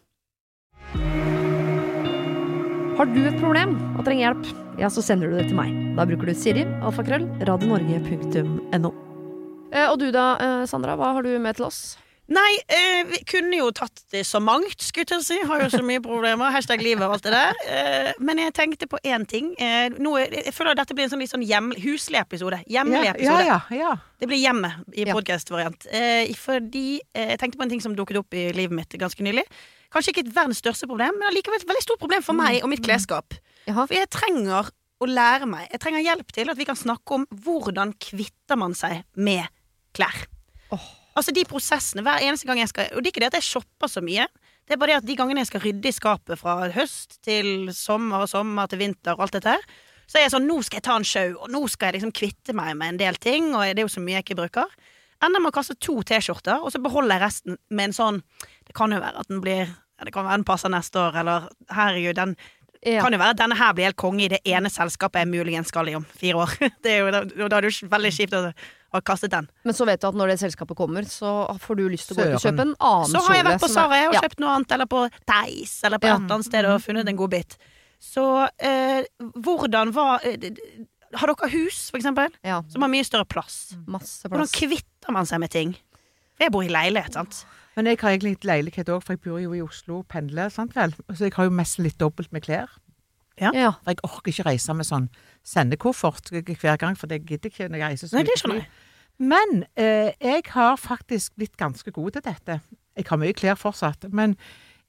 Har 2.97 3.07
du 3.09 3.21
et 3.23 3.37
problem 3.39 3.77
og 3.95 4.03
trenger 4.05 4.27
hjelp, 4.27 4.49
ja, 4.81 4.89
så 4.91 5.03
sender 5.05 5.31
du 5.31 5.37
det 5.39 5.47
til 5.49 5.57
meg. 5.57 5.71
Da 5.97 6.05
bruker 6.09 6.29
du 6.29 6.35
Siri, 6.37 6.65
alfakrøll, 6.83 7.25
radionorge.no. 7.47 8.91
Eh, 9.71 9.87
og 9.87 9.97
du 10.01 10.09
da, 10.11 10.25
eh, 10.43 10.63
Sandra, 10.67 10.97
hva 10.99 11.13
har 11.15 11.23
du 11.23 11.31
med 11.39 11.55
til 11.55 11.69
oss? 11.69 11.97
Nei, 12.31 12.51
eh, 12.71 13.01
vi 13.09 13.17
kunne 13.27 13.57
jo 13.59 13.65
tatt 13.75 14.03
det 14.13 14.21
så 14.27 14.39
mangt, 14.39 14.79
skulle 14.79 15.17
jeg 15.17 15.25
si. 15.25 15.37
Har 15.49 15.63
jo 15.65 15.67
så 15.73 15.81
mye 15.83 15.99
problemer. 16.03 16.53
Hashtag 16.53 16.79
livet 16.83 17.03
og 17.03 17.17
alt 17.17 17.25
det 17.25 17.33
der. 17.35 17.57
Eh, 17.67 18.11
men 18.23 18.39
jeg 18.39 18.53
tenkte 18.55 18.87
på 18.87 18.99
én 19.03 19.25
ting. 19.27 19.49
Eh, 19.59 19.89
noe, 19.99 20.21
jeg 20.31 20.53
føler 20.55 20.71
at 20.71 20.79
dette 20.83 20.95
blir 20.95 21.09
en 21.09 21.11
sånn 21.11 21.19
litt 21.23 21.33
sånn 21.33 21.43
hjem, 21.43 21.73
huslig 21.83 22.21
episode. 22.21 22.61
Hjemlig 22.71 23.01
Ja, 23.03 23.11
episode. 23.17 23.49
ja, 23.49 23.59
ja. 23.75 23.91
Det 24.21 24.29
blir 24.31 24.39
hjemme 24.39 24.71
i 24.95 25.03
podkast-variant. 25.09 25.89
Eh, 25.91 26.31
fordi 26.39 27.01
eh, 27.13 27.33
jeg 27.33 27.41
tenkte 27.41 27.59
på 27.59 27.67
en 27.67 27.73
ting 27.75 27.83
som 27.83 27.95
dukket 27.97 28.21
opp 28.21 28.33
i 28.37 28.47
livet 28.55 28.77
mitt 28.79 28.95
ganske 29.01 29.27
nylig. 29.27 29.43
Kanskje 29.91 30.13
ikke 30.13 30.23
et 30.23 30.35
verdens 30.35 30.61
største 30.63 30.87
problem, 30.87 31.17
men 31.19 31.27
allikevel 31.33 31.59
et 31.59 31.67
veldig 31.67 31.83
stort 31.83 31.99
problem 31.99 32.23
for 32.23 32.37
meg 32.37 32.61
og 32.63 32.71
mitt 32.71 32.85
klesskap. 32.85 33.35
For 33.67 33.91
jeg 33.97 34.07
trenger 34.13 34.71
å 35.01 35.07
lære 35.09 35.47
meg 35.49 35.67
Jeg 35.73 35.81
trenger 35.81 36.03
hjelp 36.05 36.31
til 36.31 36.49
at 36.53 36.57
vi 36.59 36.65
kan 36.69 36.77
snakke 36.77 37.17
om 37.17 37.25
hvordan 37.43 37.91
kvitter 37.99 38.55
man 38.61 38.77
seg 38.77 39.01
med 39.17 39.49
klær. 39.97 40.27
Altså 41.17 41.33
de 41.35 41.43
prosessene 41.47 42.03
hver 42.05 42.23
eneste 42.23 42.47
gang 42.47 42.61
jeg 42.61 42.69
skal 42.71 42.87
Og 42.95 43.01
det 43.03 43.09
er 43.09 43.13
ikke 43.13 43.23
det 43.25 43.31
at 43.33 43.39
jeg 43.41 43.47
shopper 43.49 43.89
så 43.91 44.03
mye. 44.05 44.27
Det 44.67 44.75
er 44.75 44.79
bare 44.79 44.93
det 44.93 44.99
at 45.01 45.07
de 45.09 45.15
gangene 45.19 45.41
jeg 45.43 45.49
skal 45.49 45.63
rydde 45.65 45.89
i 45.89 45.95
skapet 45.95 46.39
fra 46.39 46.69
høst 46.71 47.17
til 47.25 47.71
sommer 47.75 48.23
og 48.23 48.29
sommer 48.31 48.69
til 48.71 48.79
vinter 48.79 49.17
og 49.17 49.25
alt 49.25 49.35
dette 49.35 49.51
her, 49.57 49.65
så 50.07 50.19
er 50.19 50.25
jeg 50.27 50.33
sånn 50.35 50.47
Nå 50.47 50.61
skal 50.63 50.79
jeg 50.79 50.85
ta 50.85 50.95
en 50.99 51.07
sjau, 51.07 51.33
og 51.41 51.51
nå 51.51 51.61
skal 51.71 51.89
jeg 51.89 51.97
liksom 51.97 52.13
kvitte 52.15 52.55
meg 52.55 52.73
med 52.79 52.93
en 52.93 52.99
del 53.01 53.19
ting, 53.19 53.49
og 53.55 53.63
det 53.65 53.81
er 53.81 53.87
jo 53.87 53.91
så 53.91 54.03
mye 54.03 54.19
jeg 54.19 54.25
ikke 54.29 54.37
bruker. 54.39 54.71
Ender 55.23 55.43
med 55.43 55.51
å 55.51 55.55
kaste 55.57 55.75
to 55.79 55.97
T-skjorter, 56.07 56.63
og 56.63 56.71
så 56.73 56.79
beholder 56.83 57.17
jeg 57.17 57.23
resten 57.25 57.57
med 57.69 57.89
en 57.89 57.93
sånn 57.97 58.21
Det 58.67 58.73
kan 58.77 58.91
jo 58.95 59.01
være 59.03 59.19
at 59.21 59.29
den 59.29 59.41
blir 59.43 59.65
ja, 59.67 60.05
Det 60.07 60.13
kan 60.15 60.25
være 60.25 60.39
den 60.39 60.47
passer 60.47 60.71
neste 60.73 60.99
år, 61.01 61.19
eller 61.23 61.49
herregud, 61.69 62.15
den 62.21 62.35
Ja. 62.81 63.01
kan 63.03 63.13
jo 63.13 63.19
være 63.21 63.35
at 63.35 63.37
denne 63.37 63.55
her 63.59 63.73
blir 63.77 63.85
helt 63.91 63.99
konge 64.01 64.23
i 64.25 64.31
det 64.31 64.39
ene 64.45 64.69
selskapet 64.73 65.21
jeg 65.21 65.29
muligens 65.29 65.67
skal 65.69 65.89
i 65.91 65.93
om 65.95 66.05
fire 66.17 66.45
år. 66.47 66.55
Det 66.83 66.91
er 66.95 67.03
jo, 67.03 67.11
da, 67.13 67.19
da 67.25 67.57
er 67.57 67.61
det 67.67 67.69
jo 67.75 67.87
veldig 67.91 68.11
kjipt 68.15 68.33
å 68.33 68.53
ha 68.91 68.99
kastet 69.01 69.31
den. 69.31 69.47
Men 69.63 69.73
så 69.77 69.85
vet 69.87 70.01
du 70.01 70.07
at 70.09 70.15
når 70.19 70.33
det 70.33 70.39
selskapet 70.41 70.77
kommer, 70.77 71.05
så 71.07 71.47
får 71.63 71.77
du 71.79 71.83
lyst 71.89 72.09
til 72.09 72.17
å 72.17 72.21
gå 72.21 72.29
ut 72.29 72.37
og 72.39 72.43
kjøpe 72.43 72.65
en 72.65 72.73
annen 72.79 73.11
Så 73.13 73.21
har 73.27 73.35
jeg 73.37 73.45
vært 73.47 73.61
på 73.63 73.69
Sara 73.71 73.99
og 74.09 74.17
kjøpt 74.19 74.41
noe 74.43 74.55
annet, 74.57 74.71
eller 74.77 74.89
på 74.91 75.03
Theis, 75.29 75.77
eller 75.87 76.01
på 76.03 76.09
Ja. 76.11 76.15
et 76.19 76.31
annet 76.35 76.45
sted 76.49 76.65
og 76.67 76.81
funnet 76.83 77.07
en 77.07 77.19
god 77.21 77.29
bit. 77.31 77.57
Så 78.01 78.25
eh, 78.59 79.03
hvordan 79.37 79.93
var 79.93 80.19
eh, 80.25 80.49
Har 81.13 81.27
dere 81.27 81.49
hus, 81.53 81.89
for 81.91 81.99
eksempel, 81.99 82.31
Ja, 82.43 82.61
som 82.71 82.81
har 82.81 82.89
mye 82.89 83.03
større 83.05 83.27
plass? 83.27 83.75
masse 83.85 84.27
Hvordan 84.27 84.47
kvitter 84.51 85.11
man 85.11 85.25
seg 85.29 85.39
med 85.43 85.51
ting? 85.51 85.73
For 86.35 86.47
jeg 86.47 86.51
bor 86.55 86.63
i 86.63 86.71
leilighet, 86.71 87.13
sant. 87.13 87.45
Men 87.75 87.85
jeg 87.87 87.99
har 88.01 88.11
egentlig 88.11 88.33
litt 88.35 88.47
leilighet 88.47 88.89
òg, 88.91 89.03
for 89.03 89.13
jeg 89.15 89.21
bor 89.23 89.39
jo 89.39 89.53
i 89.55 89.61
Oslo 89.63 89.99
og 90.01 90.07
pendler, 90.11 90.49
sant 90.51 90.73
vel. 90.75 90.91
Så 91.13 91.27
jeg 91.29 91.33
har 91.37 91.45
jo 91.47 91.53
mest 91.55 91.79
litt 91.79 91.97
dobbelt 92.01 92.31
med 92.35 92.43
klær. 92.43 92.67
Ja. 93.41 93.71
For 93.81 93.91
jeg 93.95 94.03
orker 94.05 94.31
ikke 94.31 94.47
reise 94.51 94.73
med 94.77 94.85
sånn 94.87 95.09
sendekoffert 95.47 96.29
hver 96.31 96.77
gang, 96.81 96.97
for 96.97 97.09
det 97.11 97.23
gidder 97.25 97.49
ikke 97.51 97.69
når 97.71 97.81
jeg 97.81 97.93
reiser 97.95 98.11
så 98.11 98.17
Nei, 98.19 98.23
mye 98.25 98.29
det 98.31 98.39
skjønner 98.41 98.59
jeg. 98.61 98.67
Men 99.21 99.63
eh, 99.77 100.11
jeg 100.21 100.43
har 100.55 100.75
faktisk 100.81 101.35
blitt 101.37 101.57
ganske 101.59 101.91
god 101.93 102.11
til 102.17 102.23
dette. 102.25 102.59
Jeg 102.97 103.05
har 103.09 103.19
mye 103.21 103.33
klær 103.37 103.57
fortsatt, 103.59 104.07
men 104.13 104.35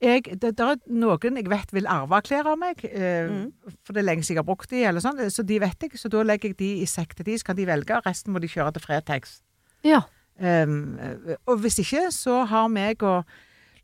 jeg, 0.03 0.25
det, 0.41 0.55
det 0.59 0.65
er 0.67 0.79
noen 0.91 1.37
jeg 1.39 1.47
vet 1.53 1.71
vil 1.77 1.87
arve 1.87 2.19
klær 2.27 2.49
av 2.55 2.59
meg, 2.59 2.81
eh, 2.89 3.29
Mm. 3.31 3.53
for 3.85 3.93
det 3.95 4.03
er 4.03 4.09
lenge 4.09 4.25
siden 4.25 4.37
jeg 4.37 4.43
har 4.43 4.49
brukt 4.49 4.71
de, 4.73 4.81
eller 4.89 5.01
sånn, 5.05 5.21
så 5.31 5.45
de 5.47 5.61
vet 5.63 5.85
jeg. 5.87 5.99
Så 6.01 6.11
da 6.11 6.25
legger 6.27 6.51
jeg 6.51 6.59
de 6.59 6.71
i 6.83 6.89
sekk 6.91 7.15
til 7.15 7.29
de, 7.29 7.37
så 7.39 7.45
kan 7.51 7.57
de 7.57 7.67
velge, 7.69 7.95
og 7.97 8.07
resten 8.09 8.33
må 8.35 8.41
de 8.43 8.51
kjøre 8.51 8.73
til 8.75 8.83
Fretex. 8.83 9.41
Ja. 9.87 10.03
Um, 10.43 10.99
og 11.47 11.61
hvis 11.63 11.79
ikke, 11.85 12.09
så 12.11 12.41
har 12.51 12.69
meg 12.73 13.03
og 13.07 13.25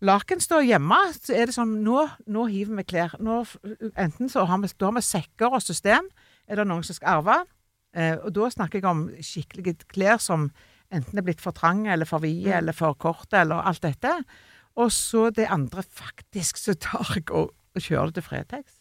Laken 0.04 0.40
står 0.40 0.62
hjemme, 0.68 0.96
så 1.16 1.34
er 1.34 1.48
det 1.50 1.56
sånn 1.56 1.78
Nå, 1.82 2.04
nå 2.30 2.46
hiver 2.52 2.78
vi 2.78 2.84
klær. 2.86 3.16
Nå, 3.18 3.40
enten 3.98 4.30
så 4.30 4.44
har 4.46 4.60
vi, 4.62 4.70
da 4.78 4.90
har 4.90 4.98
vi 4.98 5.02
sekker 5.02 5.56
og 5.58 5.64
system. 5.64 6.06
Er 6.46 6.60
det 6.60 6.68
noen 6.70 6.84
som 6.86 6.94
skal 6.98 7.18
arve? 7.18 7.38
Eh, 7.96 8.14
og 8.22 8.30
da 8.36 8.50
snakker 8.52 8.78
jeg 8.78 8.86
om 8.90 9.06
skikkelige 9.24 9.88
klær 9.90 10.20
som 10.22 10.50
enten 10.94 11.18
er 11.18 11.26
blitt 11.26 11.42
for 11.42 11.56
trange 11.56 11.90
eller 11.92 12.08
for 12.08 12.22
vide 12.22 12.54
eller 12.60 12.76
for 12.76 12.94
korte 13.00 13.40
eller 13.42 13.64
alt 13.66 13.82
dette. 13.84 14.12
Og 14.78 14.92
så 14.94 15.28
det 15.34 15.48
andre, 15.50 15.82
faktisk, 15.82 16.60
så 16.62 16.76
tar 16.78 17.16
jeg 17.16 17.26
og, 17.34 17.50
og 17.74 17.82
kjører 17.82 18.12
det 18.12 18.20
til 18.20 18.28
Fretex. 18.28 18.78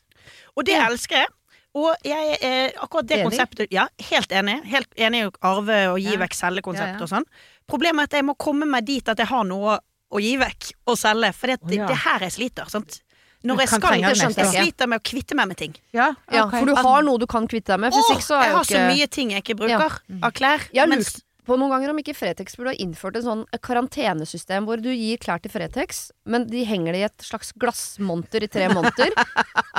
Og 0.55 0.67
det 0.67 0.77
elsker 0.77 1.23
jeg. 1.23 1.33
Og 1.77 2.07
jeg 2.07 2.37
er 2.41 2.77
akkurat 2.81 3.05
det 3.09 3.19
Enig? 3.19 3.27
konseptet 3.31 3.73
Ja, 3.73 3.85
helt 4.09 4.31
enig. 4.33 4.55
Helt 4.65 4.93
enig 4.97 5.25
i 5.25 5.29
arve 5.45 5.75
og 5.91 5.99
gi 6.01 6.13
Ja. 6.13 6.21
vekk 6.21 6.33
selge-konsept 6.37 6.97
ja. 6.97 7.03
og 7.05 7.11
sånn. 7.11 7.27
Problemet 7.69 8.07
er 8.07 8.09
at 8.09 8.17
jeg 8.21 8.25
må 8.25 8.37
komme 8.39 8.65
meg 8.69 8.85
dit 8.87 9.09
at 9.09 9.19
jeg 9.21 9.29
har 9.29 9.43
noe 9.45 9.77
å 10.11 10.21
gi 10.23 10.37
vekk 10.39 10.71
og 10.87 10.97
selge. 10.97 11.33
For 11.35 11.47
det, 11.51 11.59
det, 11.67 11.81
det 11.83 11.95
er 11.97 12.01
her 12.05 12.25
jeg 12.27 12.35
sliter. 12.37 12.69
Sant? 12.71 13.01
Når 13.47 13.59
jeg 13.61 13.69
skal 13.69 14.01
det 14.01 14.15
Jeg 14.17 14.47
sliter 14.65 14.89
med 14.89 14.99
å 14.99 15.03
kvitte 15.05 15.35
meg 15.37 15.47
med 15.51 15.57
ting. 15.59 15.75
Ja, 15.93 16.09
ja, 16.33 16.47
for 16.49 16.65
du 16.65 16.73
har 16.75 17.03
noe 17.05 17.19
du 17.21 17.27
kan 17.29 17.45
kvitte 17.47 17.75
deg 17.75 17.79
med. 17.85 17.93
Åh, 17.93 18.17
så 18.19 18.39
er 18.39 18.47
jeg 18.47 18.51
har 18.51 18.57
har 18.57 18.67
så 18.67 18.81
mye 18.89 19.07
ting 19.07 19.31
jeg 19.35 19.43
ikke 19.45 19.55
bruker 19.61 19.99
av 20.23 20.31
klær. 20.33 20.65
Jeg 20.73 20.81
har 20.81 20.89
mens- 20.89 21.13
lurt 21.15 21.23
på 21.47 21.55
noen 21.55 21.71
ganger 21.71 21.93
om 21.93 21.99
ikke 22.01 22.11
Fretex 22.17 22.57
burde 22.59 22.73
ha 22.73 22.79
innført 22.83 23.15
en 23.15 23.23
sånn 23.23 23.43
karantenesystem 23.63 24.65
hvor 24.67 24.81
du 24.83 24.89
gir 24.91 25.15
klær 25.21 25.39
til 25.39 25.51
Fretex, 25.53 26.09
men 26.27 26.43
de 26.49 26.65
henger 26.67 26.91
det 26.91 26.99
i 26.99 27.05
et 27.07 27.23
slags 27.23 27.53
glassmonter 27.55 28.43
i 28.43 28.49
tre 28.51 28.67
måneder. 28.75 29.13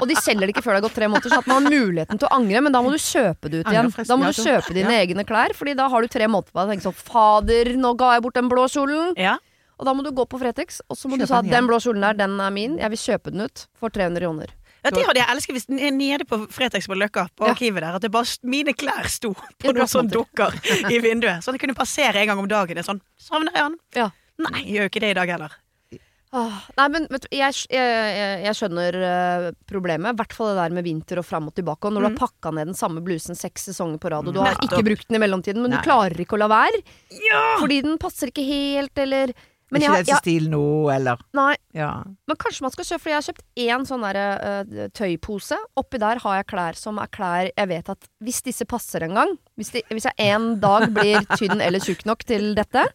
og 0.00 0.08
de 0.08 0.16
selger 0.16 0.46
det 0.48 0.54
ikke 0.54 0.64
før 0.64 0.78
det 0.78 0.80
har 0.80 0.86
gått 0.88 0.96
tre 0.96 1.10
måneder, 1.12 1.28
så 1.34 1.42
at 1.42 1.50
man 1.50 1.66
har 1.66 1.74
muligheten 1.74 2.16
til 2.22 2.28
å 2.30 2.32
angre, 2.38 2.62
men 2.64 2.72
da 2.72 2.80
må 2.80 2.94
du 2.94 2.96
kjøpe 2.96 3.50
det 3.52 3.60
ut 3.66 3.68
igjen. 3.74 3.90
Da 4.08 4.16
må 4.16 4.30
du 4.32 4.40
kjøpe 4.40 4.72
dine 4.78 4.94
egne 4.96 5.26
klær, 5.28 5.52
Fordi 5.58 5.74
da 5.76 5.90
har 5.92 6.00
du 6.00 6.08
tre 6.08 6.24
måneder 6.30 6.54
på 6.54 6.56
deg 6.62 6.64
å 6.64 6.72
tenke 6.72 6.86
sånn 6.88 6.98
Fader, 7.04 7.74
nå 7.76 7.92
ga 8.00 8.14
jeg 8.16 8.24
bort 8.24 8.38
den 8.40 8.48
blå 8.48 8.64
kjolen! 8.72 9.12
Ja. 9.20 9.36
Og 9.78 9.86
da 9.86 9.94
må 9.94 10.02
du 10.02 10.10
gå 10.14 10.24
på 10.26 10.40
Fretex, 10.40 10.80
og 10.90 10.98
så 10.98 11.10
må 11.10 11.18
du 11.18 11.26
si 11.26 11.34
at 11.34 11.46
den 11.46 11.68
blå 11.70 11.78
kjolen 11.82 12.02
der, 12.02 12.16
den 12.18 12.38
er 12.42 12.54
min. 12.54 12.78
Jeg 12.82 12.90
vil 12.94 13.02
kjøpe 13.04 13.34
den 13.34 13.46
ut 13.46 13.66
for 13.78 13.94
300 13.94 14.24
kroner. 14.24 14.54
Ja, 14.84 14.92
det 14.94 15.04
hadde 15.06 15.20
jeg 15.20 15.34
elsket 15.34 15.56
hvis 15.56 15.66
den 15.68 15.80
er 15.82 15.94
nede 15.94 16.26
på 16.28 16.38
Fretex 16.54 16.86
på 16.88 16.96
Løkka, 16.98 17.26
på 17.36 17.46
Ja. 17.46 17.52
arkivet 17.52 17.82
der, 17.82 17.96
at 17.98 18.02
det 18.02 18.10
bare 18.14 18.26
mine 18.42 18.74
klær 18.74 19.08
sto 19.10 19.32
på 19.34 19.74
noen 19.74 19.90
sånne 19.90 20.10
dukker 20.12 20.54
i 20.90 21.00
vinduet. 21.02 21.42
Sånn 21.42 21.54
at 21.54 21.58
jeg 21.58 21.66
kunne 21.66 21.78
passere 21.78 22.22
en 22.22 22.30
gang 22.30 22.38
om 22.38 22.48
dagen. 22.50 22.78
Det 22.78 22.84
er 22.84 22.90
sånn 22.92 23.02
Savner 23.18 23.52
jeg 23.54 23.62
han? 23.62 23.78
Ja. 23.94 24.10
Nei, 24.38 24.62
jeg 24.62 24.76
gjør 24.76 24.86
jo 24.86 24.92
ikke 24.92 25.02
det 25.02 25.10
i 25.10 25.18
dag 25.18 25.34
heller. 25.34 25.56
Åh, 26.30 26.56
nei, 26.76 26.86
men 26.92 27.06
vet 27.08 27.24
du, 27.24 27.28
jeg, 27.32 27.54
jeg, 27.72 28.16
jeg, 28.44 28.56
skjønner 28.58 28.96
uh, 29.00 29.46
problemet. 29.68 30.12
I 30.12 30.18
hvert 30.20 30.34
fall 30.36 30.50
det 30.52 30.58
der 30.60 30.74
med 30.76 30.84
vinter 30.84 31.22
og 31.22 31.24
fram 31.24 31.48
og 31.48 31.54
tilbake. 31.56 31.88
Og 31.88 31.94
når 31.96 32.04
du 32.04 32.08
har 32.10 32.18
pakka 32.20 32.52
ned 32.52 32.68
den 32.68 32.76
samme 32.76 33.00
blusen 33.04 33.38
seks 33.38 33.64
sesonger 33.70 34.00
på 34.02 34.12
rad, 34.12 34.28
og 34.28 34.36
du 34.36 34.42
har 34.44 34.58
ikke 34.60 34.82
brukt 34.84 35.08
den 35.08 35.16
i 35.16 35.22
mellomtiden, 35.24 35.62
men 35.64 35.72
Nei. 35.72 35.80
du 35.80 35.88
klarer 35.88 36.20
ikke 36.20 36.36
å 36.36 36.42
la 36.42 36.50
være 36.52 36.82
Ja! 37.30 37.40
fordi 37.62 37.80
den 37.86 37.96
passer 38.02 38.28
ikke 38.28 38.44
helt, 38.44 38.92
eller 39.00 39.32
men, 39.70 39.82
ikke 39.82 40.04
jeg, 40.06 40.18
stil 40.22 40.46
nå, 40.52 40.60
eller 40.94 41.18
nei, 41.36 41.54
Ja. 41.76 41.90
men 42.26 42.36
kanskje 42.40 42.62
man 42.64 42.70
skal 42.72 42.84
kjøpe, 42.88 43.02
for 43.02 43.10
jeg 43.10 43.18
har 43.18 43.26
kjøpt 43.26 43.44
én 43.64 43.84
sånn 43.88 44.06
der, 44.06 44.18
uh, 44.64 44.88
tøypose. 44.96 45.58
Oppi 45.76 45.98
der 46.00 46.18
har 46.24 46.36
jeg 46.38 46.46
klær 46.54 46.78
som 46.80 46.98
er 47.02 47.06
klær 47.12 47.50
jeg 47.56 47.68
vet 47.68 47.88
at 47.92 48.08
hvis 48.24 48.40
disse 48.42 48.64
passer 48.64 49.04
en 49.04 49.14
gang, 49.14 49.36
hvis, 49.60 49.70
de, 49.74 49.82
hvis 49.90 50.08
jeg 50.08 50.30
en 50.30 50.54
dag 50.60 50.88
blir 50.94 51.20
tynn 51.36 51.60
eller 51.60 51.80
tjukk 51.84 52.06
nok 52.08 52.24
til 52.24 52.54
dette, 52.58 52.86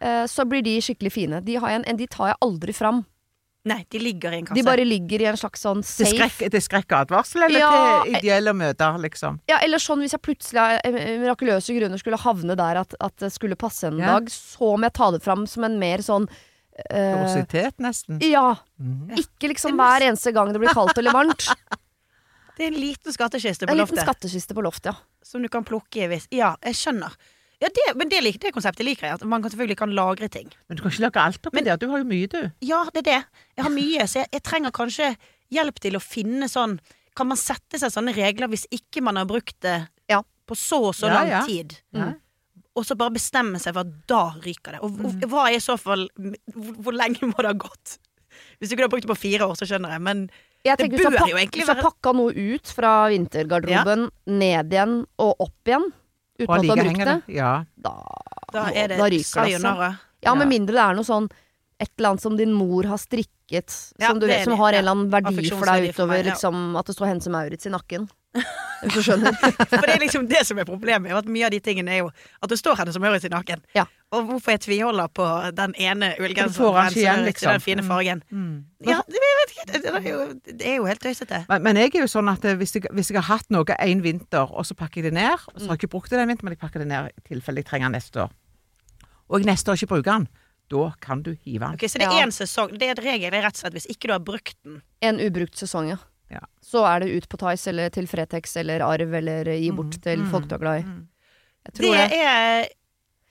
uh, 0.00 0.24
så 0.30 0.46
blir 0.46 0.62
de 0.62 0.76
skikkelig 0.80 1.12
fine. 1.12 1.40
De, 1.44 1.56
har 1.56 1.70
jeg, 1.74 1.84
en- 1.88 1.96
de 1.98 2.06
tar 2.06 2.32
jeg 2.34 2.40
aldri 2.46 2.72
fram. 2.76 3.04
Nei, 3.64 3.78
de 3.88 3.98
ligger 3.98 4.34
i 4.34 4.38
en 4.42 4.46
kasse. 4.46 4.58
De 4.58 4.64
bare 4.66 4.84
ligger 4.84 5.22
i 5.24 5.26
en 5.30 5.38
slags 5.40 5.62
sånn 5.64 5.80
safe 5.86 6.04
til 6.04 6.18
skrekk 6.18 6.50
til 6.52 6.62
skrekkadvarsel, 6.66 7.46
eller 7.46 7.62
Ja, 7.62 7.70
til 8.04 8.18
ideelle 8.18 8.52
møter, 8.52 8.98
liksom? 9.00 9.38
Ja, 9.48 9.56
eller 9.64 9.80
sånn 9.80 10.02
hvis 10.04 10.12
jeg 10.12 10.20
plutselig 10.20 10.60
av 10.60 10.82
eh, 10.84 11.14
mirakuløse 11.22 11.76
grunner 11.76 12.00
skulle 12.02 12.20
havne 12.20 12.56
der 12.60 12.82
at, 12.82 12.92
at 13.00 13.16
det 13.24 13.32
skulle 13.32 13.56
passe 13.56 13.88
en 13.88 13.96
Ja. 14.02 14.18
dag, 14.18 14.28
så 14.28 14.74
må 14.76 14.84
jeg 14.84 14.96
ta 15.00 15.10
det 15.16 15.22
fram 15.24 15.46
som 15.48 15.64
en 15.64 15.78
mer 15.80 16.04
sånn 16.04 16.28
eh, 16.90 17.24
uh, 17.24 17.72
nesten. 17.80 18.20
Ja. 18.20 18.58
Mhm. 18.76 19.16
Ikke 19.16 19.48
liksom 19.54 19.80
hver 19.80 20.10
eneste 20.10 20.34
gang 20.36 20.52
det 20.52 20.60
blir 20.60 20.74
kaldt 20.76 20.98
eller 20.98 21.16
varmt. 21.16 21.48
Det 22.54 22.68
er 22.68 22.70
en 22.70 22.78
liten 22.78 23.10
skattkiste 23.10 23.66
på 23.66 23.74
loftet. 23.74 23.96
En 23.96 23.96
liten 23.96 24.04
skattkiste 24.06 24.54
på 24.54 24.62
loftet, 24.62 24.92
ja. 24.92 25.24
som 25.26 25.42
du 25.42 25.48
kan 25.50 25.64
plukke 25.66 26.04
i 26.04 26.06
hvis 26.06 26.28
Ja, 26.30 26.52
jeg 26.62 26.76
skjønner. 26.78 27.16
Ja, 27.64 27.70
det, 27.72 27.84
men 27.96 28.10
det, 28.12 28.18
lik- 28.20 28.40
det 28.42 28.50
konseptet 28.52 28.84
liker 28.84 29.06
jeg. 29.08 29.16
At 29.16 29.22
man 29.30 29.40
selvfølgelig 29.46 29.78
kan 29.80 29.94
lagre 29.96 30.28
ting. 30.28 30.50
Men 30.68 30.76
du 30.76 30.82
kan 30.84 30.92
ikke 30.92 31.06
lage 31.06 31.22
alt 31.22 31.46
oppi 31.48 31.62
der. 31.64 31.78
Du 31.80 31.86
har 31.88 32.02
jo 32.02 32.08
mye, 32.10 32.26
du. 32.28 32.42
Ja, 32.66 32.82
det 32.92 33.00
er 33.04 33.08
det. 33.08 33.20
Jeg 33.56 33.64
har 33.64 33.72
mye, 33.72 34.04
så 34.10 34.20
jeg, 34.20 34.28
jeg 34.36 34.42
trenger 34.44 34.74
kanskje 34.76 35.08
hjelp 35.54 35.80
til 35.80 35.96
å 35.96 36.02
finne 36.02 36.48
sånn 36.50 36.78
Kan 37.14 37.28
man 37.30 37.38
sette 37.38 37.78
seg 37.78 37.92
sånne 37.94 38.10
regler 38.16 38.48
hvis 38.50 38.64
ikke 38.74 39.00
man 39.06 39.16
har 39.20 39.24
brukt 39.30 39.54
det 39.62 39.76
Ja. 40.10 40.20
på 40.50 40.56
så 40.58 40.80
og 40.90 40.94
så 40.98 41.06
Ja, 41.08 41.14
lang 41.20 41.28
ja. 41.30 41.42
tid? 41.46 41.76
Mm. 41.94 42.16
Og 42.74 42.84
så 42.88 42.96
bare 42.98 43.14
bestemme 43.14 43.60
seg 43.62 43.72
for 43.76 43.84
at 43.86 43.92
da 44.10 44.22
ryker 44.42 44.74
det. 44.74 44.80
Og 44.82 44.96
hvor- 44.98 45.28
hva 45.30 45.44
er 45.48 45.54
i 45.56 45.62
så 45.62 45.76
fall 45.78 46.08
Hvor, 46.18 46.72
hvor 46.82 46.92
lenge 46.92 47.22
må 47.30 47.36
det 47.38 47.52
ha 47.52 47.54
gått? 47.54 47.98
Hvis 48.58 48.70
du 48.72 48.76
kunne 48.76 48.88
brukt 48.90 49.06
det 49.06 49.12
på 49.14 49.20
fire 49.30 49.46
år, 49.46 49.54
så 49.54 49.64
skjønner 49.70 49.94
jeg, 49.94 50.02
men 50.02 50.24
Jeg 50.66 50.76
Det 50.78 50.90
bør 50.90 51.28
jo 51.28 51.36
egentlig 51.38 51.38
være 51.38 51.48
Hvis 51.54 51.66
du 51.70 51.74
har 51.74 51.82
pakka 51.86 52.12
noe 52.18 52.32
ut 52.34 52.66
fra 52.74 52.92
vintergarderoben, 53.12 54.08
ned 54.26 54.72
igjen 54.74 55.06
og 55.20 55.36
opp 55.40 55.70
igjen 55.70 55.92
uten 56.38 56.54
at 56.54 56.62
du 56.62 56.68
har 56.68 56.82
brukt 56.82 57.04
det, 57.04 57.34
Ja. 57.34 57.52
da 57.76 57.94
da 58.54 58.68
er 58.70 58.88
det 58.88 58.98
Da 58.98 59.08
ryker 59.10 59.48
det, 59.48 59.54
altså. 59.60 59.96
Ja, 60.24 60.34
med 60.34 60.48
mindre 60.48 60.74
det 60.74 60.84
er 60.84 60.94
noe 60.94 61.04
sånn 61.04 61.28
et 61.80 61.90
eller 61.98 62.14
annet 62.14 62.22
som 62.22 62.36
din 62.38 62.52
mor 62.54 62.86
har 62.86 62.98
strikket, 62.98 63.74
Ja, 63.98 64.08
som, 64.08 64.20
du 64.20 64.28
som 64.30 64.54
har 64.60 64.72
en 64.72 64.78
eller 64.78 64.94
annen 64.94 65.10
verdi 65.10 65.50
for 65.50 65.66
deg 65.66 65.88
deg 65.88 65.94
for 65.94 66.06
meg, 66.06 66.20
utover 66.20 66.20
ja. 66.22 66.26
liksom, 66.30 66.76
at 66.78 66.86
det 66.86 66.94
står 66.96 67.10
Hense 67.10 67.30
Maurits 67.34 67.66
i 67.66 67.72
nakken. 67.74 68.08
Hvis 68.84 68.96
du 68.98 69.02
skjønner. 69.06 69.36
For 69.70 69.86
det 69.86 69.94
er 69.94 70.00
liksom 70.02 70.26
det 70.28 70.42
som 70.46 70.58
er 70.60 70.66
problemet. 70.68 71.12
At 71.16 71.28
mye 71.30 71.46
av 71.46 71.52
de 71.54 71.60
tingene 71.64 71.92
er 71.94 72.02
jo 72.02 72.10
at 72.42 72.50
du 72.50 72.56
står 72.58 72.76
henne 72.82 72.92
som 72.92 73.04
høres 73.06 73.24
i 73.24 73.30
naken. 73.32 73.62
Ja. 73.76 73.86
Og 74.14 74.26
hvorfor 74.28 74.54
jeg 74.54 74.60
tviholder 74.66 75.08
på 75.14 75.26
den 75.56 75.74
ene 75.80 76.10
ullgenseren 76.20 76.92
til 76.92 77.24
liksom. 77.24 77.54
den 77.56 77.64
fine 77.64 77.84
fargen. 77.86 78.22
Mm. 78.30 78.58
Ja, 78.86 79.00
det, 79.08 79.22
jeg 79.24 79.40
vet 79.40 79.54
ikke. 79.54 79.66
Det, 79.72 79.94
er 79.94 80.08
jo, 80.10 80.20
det 80.44 80.68
er 80.68 80.76
jo 80.76 80.86
helt 80.90 81.02
tøysete. 81.02 81.44
Men, 81.48 81.64
men 81.64 81.80
jeg 81.80 81.94
er 81.94 82.04
jo 82.04 82.10
sånn 82.10 82.28
at 82.34 82.44
eh, 82.44 82.58
hvis 82.60 82.76
jeg, 82.76 82.86
hvis 82.92 83.10
jeg 83.10 83.20
har 83.22 83.28
hatt 83.38 83.50
noe 83.54 83.78
en 83.80 84.04
vinter, 84.04 84.52
og 84.52 84.68
så 84.68 84.76
pakker 84.78 85.00
jeg 85.02 85.10
det 85.10 85.18
ned, 85.22 85.48
så 85.56 85.64
har 85.64 85.78
jeg 85.78 85.84
ikke 85.84 85.94
brukt 85.96 86.12
det 86.12 86.20
den 86.20 86.30
vinteren, 86.30 86.50
men 86.50 86.56
jeg 86.58 86.62
pakker 86.62 86.84
det 86.84 86.90
ned 86.92 87.10
i 87.14 87.28
tilfelle 87.32 87.64
jeg 87.64 87.70
trenger 87.72 87.88
den 87.90 87.98
neste 88.02 88.26
år. 88.26 88.34
og 89.30 89.40
jeg 89.40 89.48
neste 89.48 89.72
år 89.72 89.80
ikke 89.80 89.92
bruker 89.96 90.10
den, 90.12 90.28
da 90.72 90.86
kan 91.00 91.22
du 91.24 91.32
hive 91.44 91.64
den. 91.64 91.74
Okay, 91.78 91.88
Så 91.88 91.98
det 91.98 92.06
er 92.08 92.20
Ja. 92.20 92.30
sesong. 92.30 92.76
Det 92.78 92.88
er 92.88 92.92
et 92.98 93.04
regel, 93.04 93.30
det 93.30 93.38
er 93.40 93.46
rett 93.48 93.56
og 93.56 93.64
slett 93.64 93.76
hvis 93.78 93.88
ikke 93.88 94.08
du 94.08 94.12
har 94.12 94.20
brukt 94.24 94.56
den. 94.64 94.82
En 95.02 95.20
ubrukt 95.20 95.56
sesong, 95.56 95.88
ja. 95.88 95.96
Ja. 96.30 96.40
Så 96.64 96.84
er 96.88 97.00
det 97.04 97.10
ut 97.16 97.28
på 97.28 97.36
Tice 97.38 97.68
eller 97.68 97.90
til 97.90 98.06
Fretex 98.06 98.56
eller 98.56 98.80
Arv 98.80 99.12
eller 99.14 99.44
gi 99.44 99.70
bort 99.70 99.94
Mm, 99.98 100.02
til 100.02 100.18
mm, 100.24 100.30
folk 100.30 100.48
du 100.48 100.54
er 100.54 100.58
glad 100.58 100.80
i. 100.80 100.82
mm. 100.84 101.02
Jeg 101.64 101.72
Det 101.72 101.74
tror 101.74 101.94
det. 101.94 102.12
er 102.12 102.68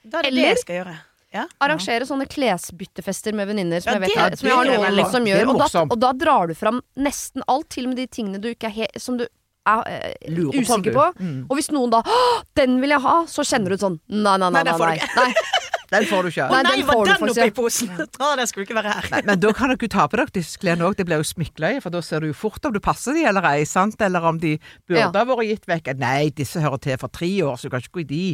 Da 0.06 0.18
er 0.20 0.22
det 0.24 0.28
Eller- 0.28 0.42
det 0.42 0.50
jeg 0.50 0.58
skal 0.60 0.76
gjøre. 0.86 0.98
Ja. 1.34 1.46
Arrangere 1.62 2.06
sånne 2.06 2.28
klesbyttefester 2.30 3.34
med 3.34 3.48
venninner 3.48 3.82
som, 3.82 3.94
Ja, 3.94 4.00
jeg 4.00 4.16
vet, 4.16 4.38
som 4.40 4.48
jeg 4.50 4.56
har 4.56 4.66
noen 4.66 4.86
veldig- 4.86 5.12
som 5.12 5.26
gjør. 5.26 5.48
Og 5.50 5.58
da, 5.58 5.80
og 5.90 6.00
da 6.00 6.12
drar 6.14 6.48
du 6.48 6.54
fram 6.54 6.82
nesten 6.98 7.42
alt, 7.48 7.70
til 7.70 7.86
og 7.86 7.90
med 7.90 7.98
de 7.98 8.08
tingene 8.08 8.40
du 8.42 8.50
ikke 8.54 8.66
er 8.66 8.70
he 8.70 8.88
som 8.98 9.18
du 9.18 9.26
er 9.66 9.84
eh, 9.88 10.14
usikker 10.30 10.94
på. 10.94 11.14
Mm. 11.20 11.48
Og 11.50 11.58
hvis 11.58 11.72
noen 11.72 11.90
da 11.90 12.02
'Å, 12.04 12.44
'Den 12.54 12.80
vil 12.82 12.90
jeg 12.90 13.00
ha', 13.02 13.24
så 13.26 13.42
kjenner 13.44 13.70
du 13.70 13.78
sånn 13.78 14.00
Nei, 14.10 14.38
nei, 14.38 14.50
nei. 14.50 14.64
Nei, 14.64 14.78
nei, 14.78 15.00
nei. 15.16 15.34
Den 15.94 16.08
får 16.10 16.26
du 16.26 16.32
ikke. 16.34 16.48
Å 16.50 16.62
Nei, 16.66 16.76
var 16.88 16.98
får 16.98 17.12
den 17.12 17.32
oppi 17.34 17.46
ja. 17.46 17.54
posen? 17.56 17.94
Å, 18.24 18.32
den 18.40 18.50
skulle 18.50 18.66
ikke 18.68 18.78
være 18.80 18.96
her. 18.98 19.10
Nei, 19.14 19.22
men 19.30 19.44
da 19.44 19.54
kan 19.56 19.72
dere 19.74 19.86
jo 19.88 19.92
ta 19.94 20.08
på 20.10 20.20
dere 20.20 20.34
disse 20.36 20.60
klærne 20.62 20.88
òg. 20.90 20.98
Det 21.00 21.06
blir 21.10 21.22
jo 21.22 21.28
smykkeløye, 21.32 21.80
for 21.86 21.94
da 21.94 22.02
ser 22.06 22.26
du 22.26 22.32
jo 22.32 22.38
fort 22.38 22.66
om 22.70 22.74
du 22.76 22.82
passer 22.84 23.16
de 23.18 23.24
eller 23.30 23.46
ei, 23.54 23.64
sant? 23.70 24.02
Eller 24.04 24.26
om 24.30 24.42
de 24.42 24.58
burde 24.90 25.00
Ja. 25.00 25.12
ha 25.14 25.26
vært 25.30 25.48
gitt 25.52 25.70
vekk. 25.70 25.94
Nei, 26.02 26.30
disse 26.36 26.62
hører 26.64 26.82
til 26.84 27.00
for 27.02 27.14
tre 27.14 27.32
år, 27.46 27.56
så 27.62 27.70
du 27.70 27.74
kan 27.76 27.84
ikke 27.86 27.98
gå 28.02 28.06
i 28.06 28.10
de. 28.12 28.26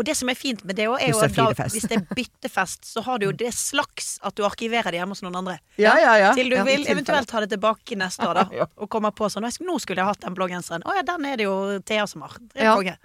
Og 0.00 0.06
det 0.06 0.14
som 0.16 0.30
er 0.32 0.38
fint 0.38 0.62
med 0.64 0.78
det 0.78 0.86
òg, 0.88 0.96
er 1.02 1.10
jo 1.12 1.18
at 1.20 1.34
da, 1.36 1.66
hvis 1.68 1.84
det 1.90 1.98
er 1.98 2.04
byttefest, 2.16 2.86
så 2.88 3.02
har 3.04 3.18
du 3.20 3.26
jo 3.26 3.32
det 3.36 3.50
slags 3.52 4.14
at 4.24 4.32
du 4.38 4.44
arkiverer 4.46 4.94
det 4.94 5.00
hjemme 5.02 5.12
hos 5.12 5.20
noen 5.26 5.36
andre. 5.42 5.58
Ja, 5.76 5.96
ja, 6.00 6.14
ja. 6.16 6.30
Til 6.38 6.48
du 6.48 6.56
Ja, 6.56 6.64
vil 6.64 6.86
eventuelt 6.88 7.30
ha 7.34 7.42
det 7.44 7.50
tilbake 7.52 7.98
neste 8.00 8.24
år, 8.24 8.40
da. 8.40 8.66
Og 8.80 8.88
kommer 8.88 9.12
på 9.12 9.28
sånn 9.28 9.44
«Nå 9.44 9.76
skulle 9.82 10.00
jeg 10.00 10.08
hatt 10.08 10.22
den 10.24 10.36
blågenseren. 10.38 10.86
Å 10.88 10.96
ja, 10.96 11.04
den 11.04 11.26
er 11.28 11.36
det 11.42 11.48
jo 11.48 11.56
Thea 11.84 12.06
som 12.08 12.24
har. 12.24 12.38
Det 12.54 12.62
er 12.64 12.70
Ja. 12.70 12.96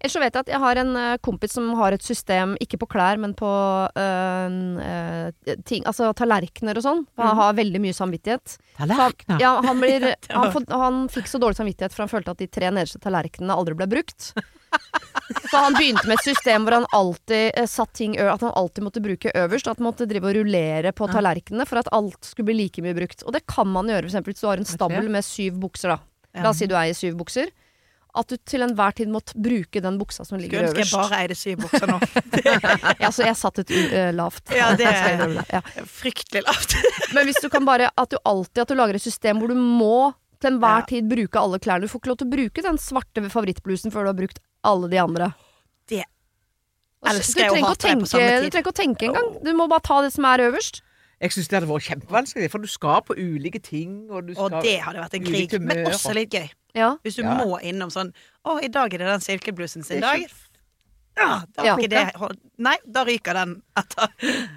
Ellers 0.00 0.14
så 0.16 0.20
vet 0.22 0.32
jeg 0.34 0.40
at 0.46 0.50
jeg 0.54 0.60
har 0.62 0.78
en 0.80 0.94
eh, 0.96 1.16
kompis 1.20 1.52
som 1.58 1.66
har 1.76 1.92
et 1.92 2.02
system, 2.04 2.54
ikke 2.64 2.78
på 2.80 2.86
klær, 2.94 3.18
men 3.20 3.34
på 3.36 3.50
øh, 4.00 5.30
ting, 5.68 5.84
altså 5.88 6.10
tallerkener 6.16 6.78
og 6.80 6.84
sånn. 6.86 7.02
Han 7.20 7.36
har 7.38 7.56
veldig 7.58 7.80
mye 7.84 7.96
samvittighet. 7.96 8.56
Tallerkener? 8.78 9.36
han, 9.36 9.42
ja, 9.42 9.52
han, 9.66 9.82
blir, 9.82 10.06
han, 10.32 10.52
får- 10.54 10.70
han 10.82 11.02
fikk 11.12 11.28
så 11.30 11.40
dårlig 11.42 11.58
samvittighet 11.60 11.92
for 11.96 12.06
han 12.06 12.12
følte 12.12 12.32
at 12.34 12.40
de 12.42 12.48
tre 12.48 12.70
nederste 12.72 13.00
tallerkenene 13.04 13.56
aldri 13.56 13.76
ble 13.76 13.88
brukt. 13.92 14.30
Så 15.50 15.56
han 15.58 15.74
begynte 15.74 16.06
med 16.06 16.16
et 16.20 16.26
system 16.30 16.64
hvor 16.66 16.76
han 16.78 16.86
alltid 16.96 17.50
eh, 17.58 17.66
satt 17.68 17.90
ting 17.98 18.12
At 18.22 18.40
han 18.44 18.52
alltid 18.56 18.84
måtte 18.86 19.02
bruke 19.02 19.32
øverst. 19.34 19.66
At 19.70 19.80
han 19.80 19.88
måtte 19.88 20.06
drive 20.10 20.30
og 20.30 20.36
rullere 20.38 20.92
på 20.96 21.08
tallerkenene 21.10 21.66
for 21.68 21.80
at 21.82 21.90
alt 21.96 22.24
skulle 22.28 22.50
bli 22.52 22.56
like 22.64 22.82
mye 22.84 22.94
brukt. 22.96 23.24
Og 23.26 23.34
det 23.36 23.44
kan 23.50 23.68
man 23.68 23.90
gjøre 23.90 24.06
eksempel 24.08 24.32
hvis 24.34 24.40
du 24.44 24.48
har 24.48 24.62
en 24.62 24.68
stabel 24.68 25.10
med 25.10 25.26
syv 25.26 25.58
bukser. 25.62 25.96
da 25.96 26.42
La 26.44 26.52
oss 26.54 26.60
si 26.62 26.68
du 26.70 26.76
eier 26.78 26.94
syv 26.94 27.16
bukser. 27.18 27.50
At 28.16 28.32
du 28.32 28.36
til 28.48 28.64
enhver 28.66 28.94
tid 28.98 29.10
måtte 29.12 29.38
bruke 29.38 29.82
den 29.82 29.98
buksa 30.00 30.24
som 30.26 30.40
ligger 30.40 30.66
Skulle 30.66 30.82
ønske 30.82 30.86
jeg 30.86 30.94
bare 30.96 31.20
eide 31.22 31.36
syv 31.38 31.60
bukser 31.62 31.86
nå. 31.90 31.98
Ja, 33.02 33.10
så 33.14 33.26
jeg 33.26 33.36
satt 33.38 33.60
et 33.62 33.70
u 33.70 33.78
eh, 33.78 34.10
lavt. 34.16 34.50
Ja, 34.56 34.72
det 34.78 34.88
det. 34.90 35.44
ja. 35.52 35.60
er 35.62 35.86
fryktelig 35.86 36.42
lavt. 36.46 36.74
Men 37.14 37.28
hvis 37.28 37.38
du 37.42 37.48
kan 37.52 37.68
bare 37.68 37.92
At 37.94 38.10
du 38.10 38.18
alltid 38.24 38.64
At 38.64 38.72
du 38.72 38.78
lager 38.78 38.98
et 38.98 39.04
system 39.04 39.38
hvor 39.42 39.52
du 39.52 39.58
må 39.58 40.12
til 40.40 40.54
enhver 40.54 40.82
Ja. 40.82 40.86
tid 40.88 41.08
bruke 41.10 41.36
alle 41.36 41.58
klærne. 41.60 41.84
Du 41.84 41.92
får 41.92 42.00
ikke 42.00 42.10
lov 42.14 42.20
til 42.22 42.28
å 42.30 42.34
bruke 42.34 42.62
den 42.64 42.78
svarte 42.80 43.24
favorittblusen 43.28 43.92
før 43.92 44.06
du 44.06 44.12
har 44.14 44.20
brukt 44.22 44.38
alle 44.64 44.88
de 44.88 45.00
andre. 45.00 45.32
Det 45.90 46.04
elsker 47.06 47.34
du 47.34 47.44
jeg 47.44 47.50
å 47.50 47.66
hate 47.66 47.66
å 47.66 47.74
på 47.74 47.82
tenke, 47.84 48.08
samme 48.08 48.28
tid. 48.30 48.46
Du 48.46 48.54
trenger 48.54 48.64
ikke 48.64 48.72
å 48.72 48.78
tenke 48.80 49.10
engang. 49.10 49.28
Du 49.44 49.50
må 49.56 49.66
bare 49.68 49.84
ta 49.84 50.00
det 50.04 50.14
som 50.14 50.24
er 50.28 50.46
øverst. 50.48 50.80
Jeg 51.20 51.34
syns 51.34 51.50
det 51.52 51.58
hadde 51.58 51.68
vært 51.68 51.84
kjempevanskelig, 51.84 52.48
for 52.48 52.64
du 52.64 52.70
skal 52.72 53.02
på 53.04 53.16
ulike 53.20 53.60
ting. 53.60 54.08
Og 54.08 54.30
du 54.30 54.32
skal 54.32 54.48
Og 54.48 54.64
det 54.64 54.78
hadde 54.80 55.02
vært 55.04 55.18
en 55.18 55.26
krig. 55.26 55.56
Men 55.60 55.84
også 55.90 56.14
litt 56.16 56.32
gøy. 56.32 56.48
Ja. 56.74 56.96
Hvis 57.04 57.16
du 57.16 57.22
Ja. 57.22 57.34
må 57.44 57.58
innom 57.62 57.90
sånn 57.90 58.12
Å, 58.46 58.58
i 58.62 58.68
dag 58.68 58.92
er 58.94 58.98
det 58.98 59.06
den 59.06 59.20
silkeblusen 59.20 59.84
sin 59.84 60.00
dag. 60.00 60.22
Ja, 61.18 61.42
da, 61.56 61.64
Ja. 61.64 61.76
ikke 61.76 61.88
det, 61.90 62.38
nei, 62.58 62.76
da 62.86 63.02
ryker 63.04 63.34
den 63.34 63.62
etter. 63.76 64.08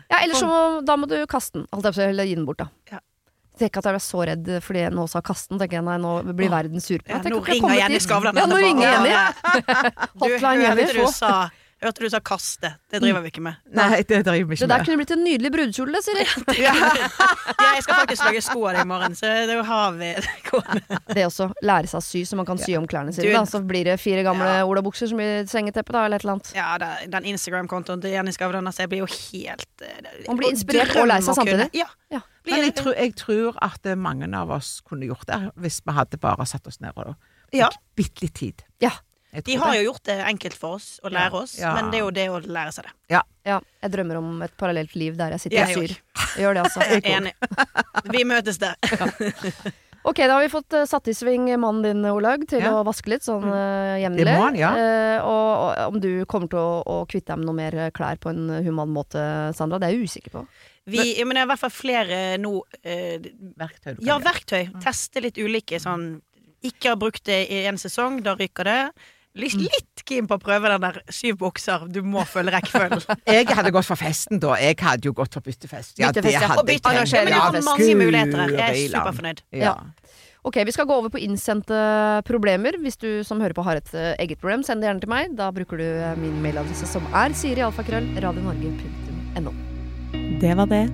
ja, 0.09 0.17
ellers 0.21 0.39
så 0.39 0.85
da 0.85 0.95
må 0.95 1.07
du 1.09 1.17
kaste 1.27 1.53
den. 1.59 1.67
Holdt 1.73 1.83
jeg 1.89 1.93
på 1.93 1.97
å 1.97 2.01
si, 2.03 2.09
Eller 2.13 2.23
gi 2.29 2.35
den 2.35 2.45
bort, 2.45 2.57
da. 2.57 2.67
Ja. 2.91 2.99
Tenk 3.59 3.75
at 3.77 3.83
jeg 3.85 3.93
ble 3.93 3.99
så 4.01 4.21
redd 4.25 4.47
fordi 4.63 4.79
jeg 4.85 4.93
nå 4.93 5.07
sa 5.09 5.21
kaste 5.21 5.49
den. 5.49 5.59
Tenker 5.59 5.77
jeg, 5.77 5.83
nei, 5.85 5.97
nå 6.01 6.13
blir 6.33 6.49
verden 6.49 6.79
sur 6.81 6.97
på 6.99 7.11
meg. 7.13 7.25
Ja, 7.25 7.29
nå 7.35 7.41
ringer 7.45 7.75
Jenny 7.77 7.99
Skavlan. 7.99 8.35
Ja, 8.35 8.45
nå 8.47 8.55
ringer 8.55 8.87
Jenny. 8.87 9.11
Du, 10.13 10.23
Hotline 10.23 10.61
Jenny. 10.63 10.83
hørte 10.87 10.93
du 11.05 11.11
sa 11.11 11.49
Hørte 11.83 12.03
du 12.05 12.09
sa 12.09 12.19
kaste. 12.23 12.69
Det 12.91 13.01
driver 13.03 13.21
vi 13.25 13.29
ikke 13.33 13.41
med. 13.43 13.55
Nei, 13.75 14.01
det 14.03 14.21
driver 14.25 14.31
vi 14.33 14.39
ikke 14.39 14.49
med. 14.49 14.59
Det 14.63 14.69
der 14.69 14.77
med. 14.77 14.85
kunne 14.87 14.97
blitt 15.01 15.11
en 15.15 15.23
nydelig 15.25 15.51
brudekjole, 15.51 16.01
Siri. 16.05 16.25
Ja, 16.63 16.73
jeg 17.75 17.83
skal 17.83 17.95
faktisk 18.03 18.23
lage 18.25 18.41
sko 18.45 18.65
av 18.69 18.75
det 18.77 18.83
i 18.85 18.87
morgen, 18.89 19.15
så 19.17 19.29
det 19.49 19.57
har 19.67 19.91
vi. 19.97 20.09
Det 21.13 21.25
også. 21.27 21.49
Lære 21.65 21.89
seg 21.91 21.99
å 21.99 22.03
sy, 22.05 22.23
så 22.29 22.37
man 22.39 22.47
kan 22.47 22.57
sy 22.61 22.75
om 22.79 22.87
klærne 22.87 23.13
sine. 23.15 23.27
Du- 23.27 23.33
Da. 23.33 23.43
Så 23.49 23.59
blir 23.67 23.83
det 23.85 23.97
fire 23.99 24.23
gamle 24.23 24.45
Ja. 24.59 24.65
olabukser 24.65 25.07
som 25.09 25.17
blir 25.17 25.45
sengeteppe, 25.49 25.91
da, 25.91 26.05
eller 26.05 26.15
et 26.21 26.23
eller 26.25 26.33
annet. 26.37 26.51
Ja, 26.55 26.77
det, 26.77 27.11
den 27.11 27.23
Instagram-kontoen 27.33 28.01
til 28.01 28.11
Jenny 28.11 28.31
Skavlan, 28.31 28.65
altså, 28.69 28.83
jeg 28.85 28.89
blir 28.89 28.99
jo 29.03 29.09
helt 29.09 29.81
eh, 29.81 30.01
det- 30.01 30.27
Man 30.27 30.37
blir 30.37 30.51
inspirert 30.53 30.95
og 30.95 31.07
lei 31.07 31.19
seg 31.21 31.35
samtidig. 31.35 31.69
Ja. 31.73 31.87
Ja. 32.11 32.21
Men 32.45 32.63
jeg 32.65 32.75
tror, 32.75 32.93
jeg 32.95 33.15
tror 33.15 33.57
at 33.61 33.85
eh, 33.85 33.95
mange 33.95 34.27
av 34.35 34.51
oss 34.51 34.81
kunne 34.85 35.07
gjort 35.07 35.25
det 35.27 35.51
hvis 35.59 35.81
vi 35.85 35.93
hadde 35.95 36.17
bare 36.19 36.45
satt 36.45 36.67
oss 36.67 36.79
ned 36.81 36.91
og 36.97 37.15
Ja. 37.53 37.69
bitte 37.95 38.21
litt 38.23 38.33
tid. 38.35 38.63
Ja. 38.81 38.91
De 39.41 39.55
har 39.57 39.71
det. 39.73 39.79
jo 39.81 39.85
gjort 39.91 40.03
det 40.05 40.17
enkelt 40.29 40.53
for 40.59 40.75
oss 40.77 40.99
å 41.03 41.09
lære 41.09 41.33
oss, 41.33 41.55
Ja. 41.59 41.73
men 41.75 41.89
det 41.91 41.97
er 41.99 42.03
jo 42.05 42.11
det 42.11 42.27
å 42.29 42.39
lære 42.45 42.71
seg 42.75 42.85
det. 42.85 42.93
Ja, 43.09 43.21
jeg 43.81 43.91
drømmer 43.91 44.17
om 44.21 44.41
et 44.45 44.53
parallelt 44.57 44.93
liv 44.95 45.17
der 45.17 45.31
jeg 45.33 45.39
sitter 45.41 45.57
Jeg 45.57 45.77
og 45.77 45.83
syr. 45.83 45.95
Jeg 46.37 46.43
gjør 46.45 46.53
det, 46.53 46.61
altså. 46.67 46.79
Jeg 46.89 47.01
er 47.03 47.17
enig. 47.17 47.33
Vi 48.13 48.23
møtes 48.29 48.57
der. 48.61 48.75
Ok, 50.03 50.17
da 50.27 50.33
har 50.35 50.41
vi 50.43 50.49
fått 50.51 50.73
uh, 50.75 50.81
satt 50.83 51.07
i 51.07 51.13
sving 51.15 51.45
mannen 51.55 51.79
din, 51.85 52.01
Olaug, 52.11 52.41
til 52.51 52.59
Ja. 52.59 52.73
å 52.75 52.81
vaske 52.83 53.07
litt 53.07 53.23
sånn 53.23 53.45
uh, 53.47 53.95
jevnlig. 54.01 54.25
Det 54.27 54.33
må 54.35 54.41
han, 54.49 54.57
ja. 54.59 54.71
Uh, 54.75 55.19
og, 55.23 55.45
og 55.63 55.93
om 55.93 55.99
du 56.03 56.09
kommer 56.27 56.49
til 56.51 56.59
å, 56.59 56.81
å 56.83 56.97
kvitte 57.07 57.31
deg 57.31 57.39
med 57.39 57.47
noe 57.47 57.55
mer 57.55 57.77
klær 57.95 58.19
på 58.19 58.33
en 58.33 58.49
human 58.65 58.91
måte, 58.91 59.23
Sandra, 59.55 59.79
det 59.79 59.87
er 59.87 59.95
jeg 59.95 60.09
usikker 60.11 60.35
på. 60.35 60.43
Vi, 60.91 60.99
men 61.23 61.37
det 61.37 61.45
er 61.45 61.47
i 61.47 61.51
hvert 61.53 61.61
fall 61.61 61.71
flere 61.71 62.17
nå 62.43 62.51
Verktøy 62.83 63.93
du 63.95 64.01
kan 64.01 64.07
Ja, 64.09 64.17
verktøy. 64.19 64.65
verktøy. 64.65 64.81
Teste 64.83 65.21
litt 65.23 65.39
ulike 65.39 65.79
sånn 65.79 66.17
Ikke 66.67 66.91
har 66.91 66.97
brukt 66.99 67.23
det 67.23 67.37
i 67.47 67.61
en 67.69 67.79
sesong, 67.79 68.19
da 68.27 68.33
ryker 68.35 68.67
det. 68.67 68.81
Litt, 69.33 69.55
litt 69.57 70.03
keen 70.05 70.27
på 70.29 70.37
å 70.37 70.41
prøve 70.41 70.69
den 70.69 70.81
der 70.83 70.99
syv 71.09 71.39
bukser. 71.41 71.87
Du 71.89 72.03
må 72.05 72.21
følge 72.29 72.53
rekkefølgen. 72.53 73.01
Jeg 73.33 73.47
hadde 73.49 73.71
gått 73.73 73.87
for 73.89 73.97
festen 73.97 74.37
da. 74.43 74.53
Jeg 74.61 74.77
hadde 74.77 75.09
jo 75.09 75.13
gått 75.17 75.33
for 75.33 75.41
byttefest. 75.45 75.97
Ja, 75.97 76.11
Byttefest, 76.11 76.29
det 76.29 76.33
ja. 76.37 76.41
hadde 76.51 76.61
Og 76.61 76.69
jeg 76.69 76.77
Ja, 76.85 76.91
men 77.17 77.33
du 77.33 77.41
har 77.41 77.57
mange 77.65 77.95
muligheter 77.97 78.37
her. 78.43 78.49
Jeg 78.59 78.69
er 78.69 78.75
superfornøyd. 78.93 79.41
Ja. 79.57 79.73
Ok, 80.43 80.59
vi 80.67 80.73
skal 80.75 80.85
gå 80.85 80.93
over 80.99 81.09
på 81.09 81.17
innsendte 81.23 81.73
problemer. 82.27 82.75
Hvis 82.83 82.97
du 83.01 83.23
som 83.25 83.41
hører 83.41 83.55
på 83.57 83.63
har 83.65 83.75
et 83.79 83.89
eh, 83.95 84.13
eget 84.21 84.39
problem, 84.43 84.59
send 84.67 84.77
det 84.83 84.87
gjerne 84.91 85.01
til 85.01 85.09
meg. 85.15 85.23
Da 85.39 85.45
bruker 85.55 85.75
du 85.81 85.87
eh, 85.87 86.13
min 86.19 86.35
mailadresse 86.43 86.85
som 86.91 87.03
er 87.15 87.29
sirialfakrøll 87.39 88.07
radionorge.no. 88.21 89.51
Det 90.43 90.53
var 90.59 90.67
det. 90.69 90.85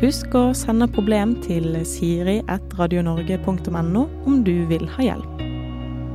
Husk 0.00 0.32
å 0.38 0.54
sende 0.56 0.86
problem 0.90 1.36
til 1.44 1.76
siri.radionorge.no 1.86 4.02
om 4.24 4.42
du 4.46 4.66
vil 4.70 4.88
ha 4.96 5.02
hjelp. 5.10 5.41